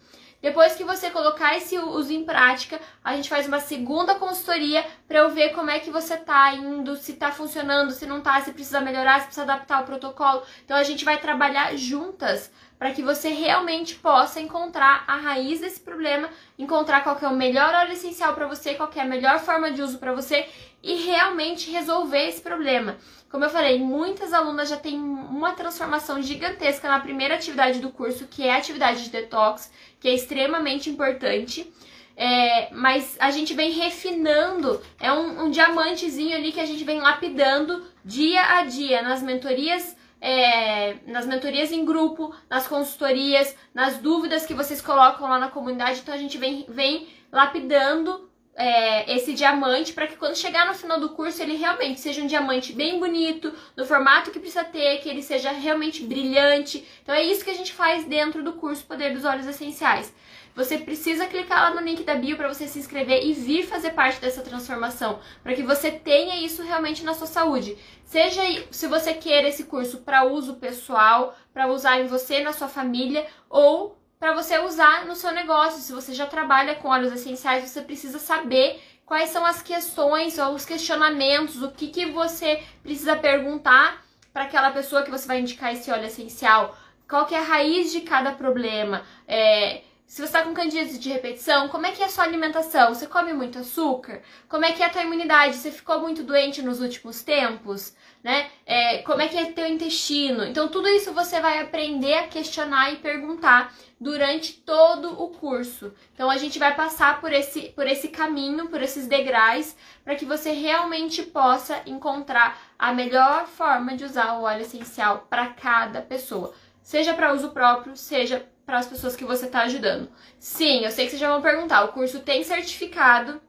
[0.45, 5.21] Depois que você colocar esse uso em prática, a gente faz uma segunda consultoria para
[5.21, 8.53] eu ver como é que você tá indo, se tá funcionando, se não tá, se
[8.53, 10.43] precisa melhorar, se precisa adaptar o protocolo.
[10.63, 15.81] Então a gente vai trabalhar juntas para que você realmente possa encontrar a raiz desse
[15.81, 16.29] problema,
[16.59, 19.81] encontrar qual é o melhor óleo essencial para você, qual é a melhor forma de
[19.81, 20.47] uso para você
[20.83, 22.99] e realmente resolver esse problema.
[23.31, 28.29] Como eu falei, muitas alunas já têm uma transformação gigantesca na primeira atividade do curso,
[28.29, 29.73] que é a atividade de detox,
[30.05, 31.67] que é extremamente importante.
[32.15, 37.01] É, mas a gente vem refinando, é um, um diamantezinho ali que a gente vem
[37.01, 44.45] lapidando dia a dia nas mentorias é, nas mentorias em grupo, nas consultorias, nas dúvidas
[44.45, 46.01] que vocês colocam lá na comunidade.
[46.01, 51.01] Então a gente vem, vem lapidando é, esse diamante para que quando chegar no final
[51.01, 55.09] do curso ele realmente seja um diamante bem bonito, no formato que precisa ter, que
[55.09, 56.87] ele seja realmente brilhante.
[57.03, 60.15] Então é isso que a gente faz dentro do curso Poder dos Olhos Essenciais.
[60.55, 63.91] Você precisa clicar lá no link da bio para você se inscrever e vir fazer
[63.91, 67.77] parte dessa transformação, para que você tenha isso realmente na sua saúde.
[68.05, 68.41] Seja
[68.71, 73.27] se você quer esse curso para uso pessoal, para usar em você, na sua família,
[73.51, 75.83] ou para você usar no seu negócio.
[75.83, 80.55] Se você já trabalha com óleos essenciais, você precisa saber quais são as questões ou
[80.55, 84.03] os questionamentos, o que, que você precisa perguntar
[84.33, 86.75] para aquela pessoa que você vai indicar esse óleo essencial.
[87.07, 89.03] Qual que é a raiz de cada problema?
[89.29, 92.95] É, se você está com candidíase de repetição, como é que é a sua alimentação?
[92.95, 94.23] Você come muito açúcar?
[94.49, 95.57] Como é que é a tua imunidade?
[95.57, 97.95] Você ficou muito doente nos últimos tempos?
[98.23, 98.49] Né?
[98.65, 100.45] É, como é que é teu intestino?
[100.45, 103.75] Então, tudo isso você vai aprender a questionar e perguntar
[104.05, 105.95] durante todo o curso.
[106.13, 109.75] Então, a gente vai passar por esse, por esse caminho, por esses degraus,
[110.05, 115.47] para que você realmente possa encontrar a melhor forma de usar o óleo essencial para
[115.47, 116.53] cada pessoa.
[116.83, 120.11] Seja para uso próprio, seja para as pessoas que você está ajudando.
[120.39, 123.41] Sim, eu sei que vocês já vão perguntar, o curso tem certificado,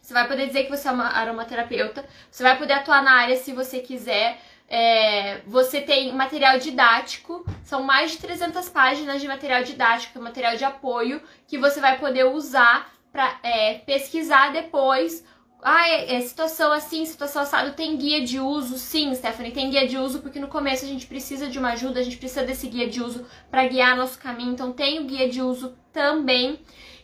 [0.00, 3.36] você vai poder dizer que você é uma aromaterapeuta, você vai poder atuar na área
[3.36, 4.40] se você quiser.
[4.72, 10.64] É, você tem material didático, são mais de 300 páginas de material didático, material de
[10.64, 15.24] apoio, que você vai poder usar para é, pesquisar depois
[15.62, 18.78] ah, é, é, situação assim, situação assado, tem guia de uso?
[18.78, 22.00] Sim, Stephanie, tem guia de uso, porque no começo a gente precisa de uma ajuda,
[22.00, 25.28] a gente precisa desse guia de uso para guiar nosso caminho, então tem o guia
[25.28, 26.60] de uso também.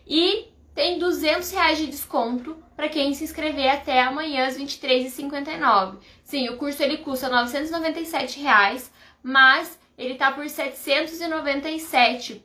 [0.06, 5.96] E tem 200 reais de desconto para quem se inscrever até amanhã às 23h59.
[6.22, 12.44] Sim, o curso ele custa 997 reais, mas ele tá por 797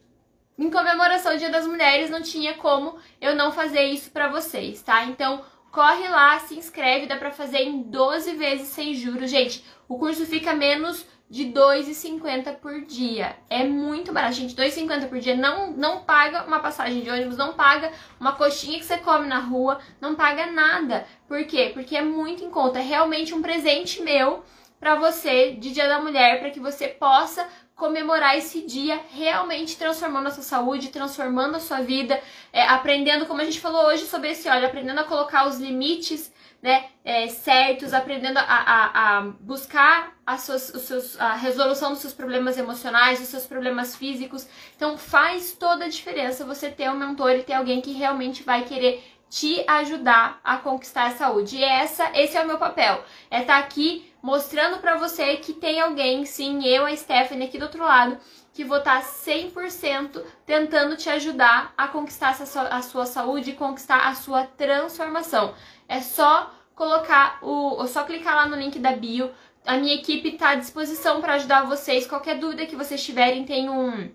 [0.58, 4.82] em comemoração ao Dia das Mulheres, não tinha como eu não fazer isso para vocês,
[4.82, 5.06] tá?
[5.06, 9.32] Então, corre lá, se inscreve, dá pra fazer em 12 vezes sem juros.
[9.32, 13.38] Gente, o curso fica menos de 2,50 por dia.
[13.50, 14.54] É muito barato, gente.
[14.54, 18.84] 2,50 por dia não, não paga uma passagem de ônibus, não paga uma coxinha que
[18.84, 21.08] você come na rua, não paga nada.
[21.30, 21.72] Por quê?
[21.74, 22.80] Porque é muito em conta.
[22.80, 24.44] É realmente um presente meu
[24.78, 30.28] para você de Dia da Mulher, para que você possa comemorar esse dia realmente transformando
[30.28, 32.22] a sua saúde, transformando a sua vida,
[32.52, 36.30] é, aprendendo, como a gente falou hoje sobre esse óleo, aprendendo a colocar os limites
[36.62, 42.00] né, é, certos, aprendendo a, a, a buscar a, suas, os seus, a resolução dos
[42.00, 44.48] seus problemas emocionais, dos seus problemas físicos.
[44.76, 48.64] Então faz toda a diferença você ter um mentor e ter alguém que realmente vai
[48.64, 51.56] querer te ajudar a conquistar a saúde.
[51.56, 53.02] E essa, esse é o meu papel.
[53.32, 57.58] É estar tá aqui mostrando para você que tem alguém, sim, eu, a Stephanie aqui
[57.58, 58.18] do outro lado,
[58.54, 62.36] que vou estar 100% tentando te ajudar a conquistar
[62.70, 65.54] a sua saúde e conquistar a sua transformação.
[65.92, 69.30] É só colocar o, só clicar lá no link da bio.
[69.66, 72.08] A minha equipe está à disposição para ajudar vocês.
[72.08, 74.10] Qualquer dúvida que vocês tiverem, tem um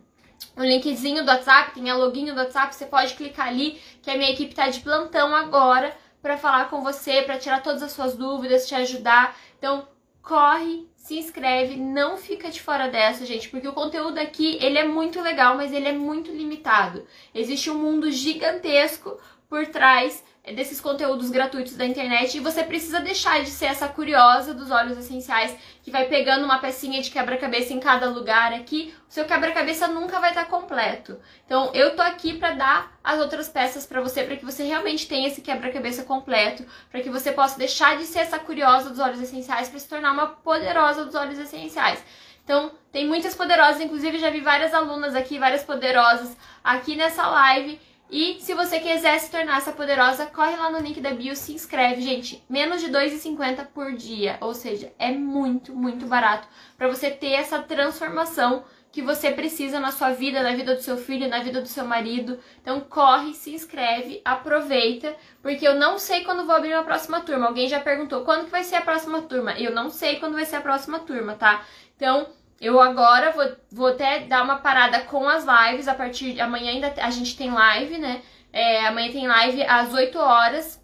[0.57, 4.17] um linkzinho do WhatsApp, tem a login do WhatsApp, você pode clicar ali, que a
[4.17, 8.17] minha equipe está de plantão agora para falar com você, para tirar todas as suas
[8.17, 9.37] dúvidas, te ajudar.
[9.59, 9.87] Então,
[10.23, 14.85] corre, se inscreve, não fica de fora dessa, gente, porque o conteúdo aqui, ele é
[14.85, 17.07] muito legal, mas ele é muito limitado.
[17.35, 19.19] Existe um mundo gigantesco
[19.49, 20.23] por trás
[20.55, 24.97] desses conteúdos gratuitos da internet e você precisa deixar de ser essa curiosa dos óleos
[24.97, 28.95] essenciais que vai pegando uma pecinha de quebra-cabeça em cada lugar aqui.
[29.09, 31.19] O seu quebra-cabeça nunca vai estar completo.
[31.45, 35.09] Então, eu tô aqui para dar as outras peças para você para que você realmente
[35.09, 39.21] tenha esse quebra-cabeça completo, para que você possa deixar de ser essa curiosa dos óleos
[39.21, 42.05] essenciais para se tornar uma poderosa dos óleos essenciais.
[42.45, 47.81] Então, tem muitas poderosas, inclusive já vi várias alunas aqui, várias poderosas aqui nessa live
[48.11, 51.53] e se você quiser se tornar essa poderosa, corre lá no link da bio, se
[51.53, 52.43] inscreve, gente.
[52.49, 56.47] Menos de 2,50 por dia, ou seja, é muito, muito barato
[56.79, 60.97] para você ter essa transformação que você precisa na sua vida, na vida do seu
[60.97, 62.39] filho, na vida do seu marido.
[62.63, 67.49] Então corre, se inscreve, aproveita, porque eu não sei quando vou abrir uma próxima turma.
[67.49, 69.53] Alguém já perguntou quando que vai ser a próxima turma?
[69.59, 71.63] Eu não sei quando vai ser a próxima turma, tá?
[71.97, 72.27] Então
[72.61, 75.89] eu agora vou, vou até dar uma parada com as lives.
[75.89, 78.23] A partir de amanhã ainda a gente tem live, né?
[78.53, 80.83] É, amanhã tem live às 8 horas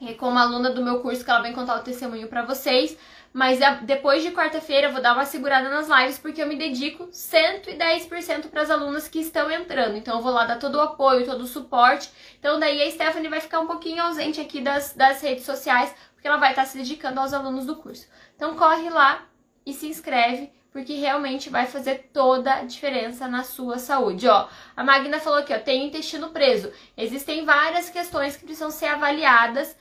[0.00, 2.96] é, com uma aluna do meu curso que ela vai contar o testemunho para vocês.
[3.32, 7.08] Mas depois de quarta-feira eu vou dar uma segurada nas lives porque eu me dedico
[7.08, 9.96] 110% para as alunas que estão entrando.
[9.96, 12.10] Então eu vou lá dar todo o apoio, todo o suporte.
[12.38, 16.28] Então daí a Stephanie vai ficar um pouquinho ausente aqui das, das redes sociais porque
[16.28, 18.06] ela vai estar se dedicando aos alunos do curso.
[18.36, 19.26] Então corre lá
[19.66, 24.26] e se inscreve porque realmente vai fazer toda a diferença na sua saúde.
[24.26, 26.72] Ó, a Magna falou aqui, ó, tem intestino preso.
[26.96, 29.76] Existem várias questões que precisam ser avaliadas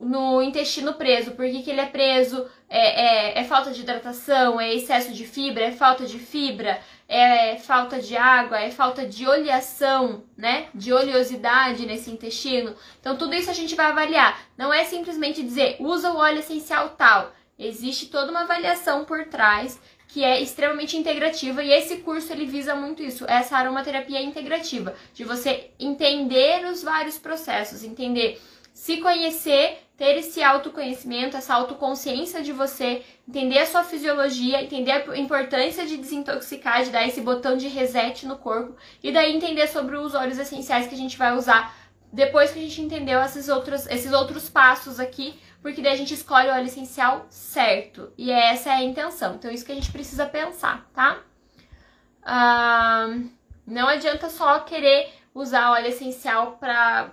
[0.00, 1.32] no intestino preso.
[1.32, 2.48] Por que, que ele é preso?
[2.70, 4.58] É, é, é, falta de hidratação?
[4.58, 5.64] É excesso de fibra?
[5.64, 6.80] É falta de fibra?
[7.06, 8.58] É falta de água?
[8.58, 10.68] É falta de oleação, né?
[10.74, 12.74] De oleosidade nesse intestino?
[12.98, 14.40] Então, tudo isso a gente vai avaliar.
[14.56, 17.30] Não é simplesmente dizer, usa o óleo essencial tal.
[17.58, 19.78] Existe toda uma avaliação por trás
[20.14, 25.24] que é extremamente integrativa e esse curso ele visa muito isso, essa aromaterapia integrativa, de
[25.24, 28.40] você entender os vários processos, entender,
[28.72, 35.18] se conhecer, ter esse autoconhecimento, essa autoconsciência de você, entender a sua fisiologia, entender a
[35.18, 39.96] importância de desintoxicar, de dar esse botão de reset no corpo e daí entender sobre
[39.96, 41.74] os óleos essenciais que a gente vai usar
[42.12, 45.34] depois que a gente entendeu esses outros, esses outros passos aqui
[45.64, 48.12] porque daí a gente escolhe o óleo essencial certo.
[48.18, 49.36] E essa é a intenção.
[49.36, 51.22] Então, isso que a gente precisa pensar, tá?
[53.66, 57.12] não adianta só querer usar óleo essencial pra.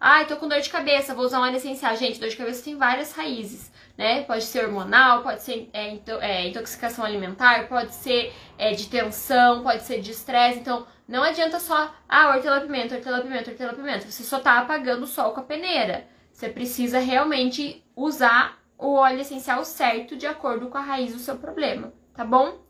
[0.00, 1.94] Ai, ah, tô com dor de cabeça, vou usar um óleo essencial.
[1.94, 4.22] Gente, dor de cabeça tem várias raízes, né?
[4.22, 9.82] Pode ser hormonal, pode ser é, é, intoxicação alimentar, pode ser é, de tensão, pode
[9.82, 10.60] ser de estresse.
[10.60, 14.10] Então, não adianta só, ah, hortelã-pimenta, hortelã-pimenta, hortelã-pimenta.
[14.10, 16.10] Você só tá apagando o sol com a peneira.
[16.32, 21.36] Você precisa realmente usar o óleo essencial certo de acordo com a raiz do seu
[21.36, 22.60] problema, tá bom?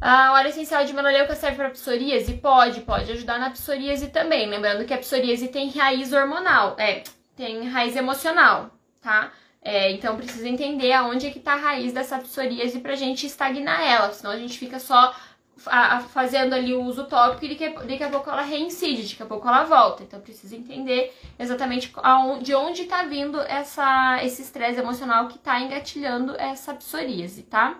[0.00, 2.34] A óleo essencial de melaleuca serve para psoríase?
[2.34, 4.48] Pode, pode ajudar na psoríase também.
[4.48, 7.04] Lembrando que a psoríase tem raiz hormonal, é,
[7.36, 9.30] tem raiz emocional, tá?
[9.64, 13.80] É, então precisa entender aonde é que tá a raiz dessa psoríase pra gente estagnar
[13.80, 15.14] ela, senão a gente fica só
[15.66, 19.22] a, a, fazendo ali o uso tópico e daqui daqui a pouco ela reincide, daqui
[19.22, 20.02] a pouco ela volta.
[20.02, 21.92] Então precisa entender exatamente
[22.42, 27.78] de onde está vindo essa, esse estresse emocional que está engatilhando essa psoríase, tá?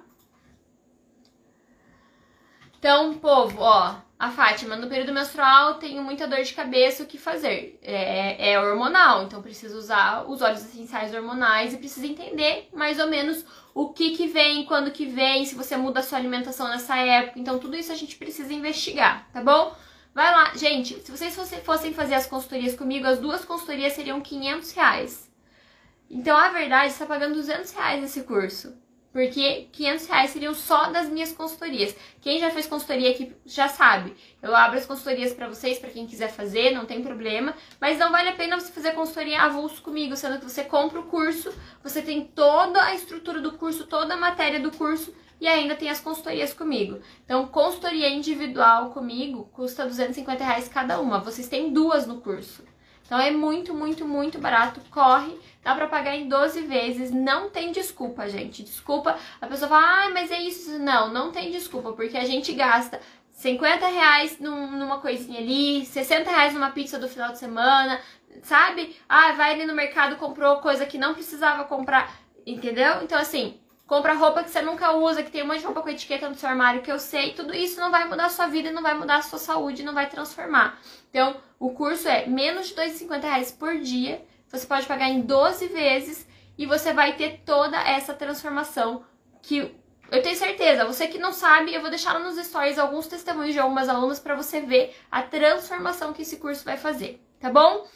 [2.79, 7.17] Então, povo, ó, a Fátima, no período menstrual tenho muita dor de cabeça, o que
[7.17, 7.79] fazer?
[7.81, 13.07] É, é hormonal, então preciso usar os óleos essenciais hormonais e precisa entender mais ou
[13.07, 13.45] menos
[13.75, 17.39] o que que vem, quando que vem, se você muda a sua alimentação nessa época.
[17.39, 19.75] Então, tudo isso a gente precisa investigar, tá bom?
[20.15, 24.73] Vai lá, gente, se vocês fossem fazer as consultorias comigo, as duas consultorias seriam 500
[24.73, 25.31] reais.
[26.11, 28.82] Então, a verdade, está pagando 200 reais nesse curso
[29.13, 31.95] porque 500 reais seriam só das minhas consultorias.
[32.21, 34.17] Quem já fez consultoria aqui já sabe.
[34.41, 37.55] Eu abro as consultorias para vocês, para quem quiser fazer, não tem problema.
[37.81, 41.05] Mas não vale a pena você fazer consultoria avulso comigo, sendo que você compra o
[41.05, 41.53] curso,
[41.83, 45.91] você tem toda a estrutura do curso, toda a matéria do curso e ainda tem
[45.91, 47.01] as consultorias comigo.
[47.25, 51.19] Então, consultoria individual comigo custa 250 reais cada uma.
[51.19, 52.63] Vocês têm duas no curso.
[53.13, 54.81] Então é muito, muito, muito barato.
[54.91, 57.11] Corre, dá pra pagar em 12 vezes.
[57.11, 58.63] Não tem desculpa, gente.
[58.63, 60.79] Desculpa, a pessoa fala, ah, mas é isso.
[60.79, 63.01] Não, não tem desculpa, porque a gente gasta
[63.33, 68.01] 50 reais num, numa coisinha ali, 60 reais numa pizza do final de semana,
[68.43, 68.97] sabe?
[69.09, 72.15] Ah, vai ali no mercado, comprou coisa que não precisava comprar,
[72.47, 73.03] entendeu?
[73.03, 75.89] Então, assim, compra roupa que você nunca usa, que tem um monte de roupa com
[75.89, 78.71] etiqueta no seu armário que eu sei, tudo isso não vai mudar a sua vida,
[78.71, 80.79] não vai mudar a sua saúde, não vai transformar.
[81.11, 85.69] Então, o curso é menos de R$ 250 por dia, você pode pagar em 12
[85.69, 86.27] vezes
[86.59, 89.05] e você vai ter toda essa transformação
[89.43, 89.75] que
[90.11, 93.59] eu tenho certeza, você que não sabe, eu vou deixar nos stories alguns testemunhos de
[93.59, 97.87] algumas alunas para você ver a transformação que esse curso vai fazer, tá bom?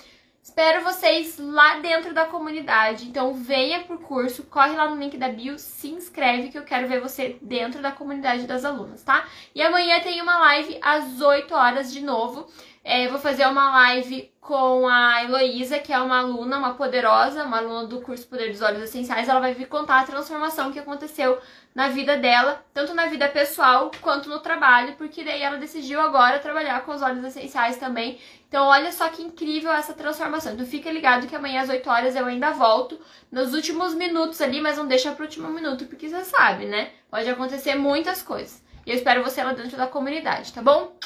[0.47, 3.07] Espero vocês lá dentro da comunidade.
[3.09, 6.87] Então venha pro curso, corre lá no link da bio, se inscreve que eu quero
[6.87, 9.27] ver você dentro da comunidade das alunas, tá?
[9.53, 12.49] E amanhã tem uma live às 8 horas de novo.
[12.89, 17.57] É, vou fazer uma live com a Heloísa, que é uma aluna, uma poderosa, uma
[17.57, 19.29] aluna do curso Poder dos Olhos Essenciais.
[19.29, 21.37] Ela vai vir contar a transformação que aconteceu
[21.75, 26.39] na vida dela, tanto na vida pessoal quanto no trabalho, porque daí ela decidiu agora
[26.39, 28.21] trabalhar com os olhos essenciais também.
[28.49, 30.53] Então, olha só que incrível essa transformação.
[30.53, 33.01] Então, fica ligado que amanhã às 8 horas eu ainda volto
[33.33, 36.91] nos últimos minutos ali, mas não deixa pro último minuto, porque você sabe, né?
[37.11, 38.63] Pode acontecer muitas coisas.
[38.87, 40.97] E eu espero você lá dentro da comunidade, tá bom?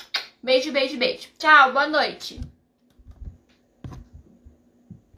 [0.43, 1.29] Beijo, beijo, beijo.
[1.39, 2.41] Tchau, boa noite.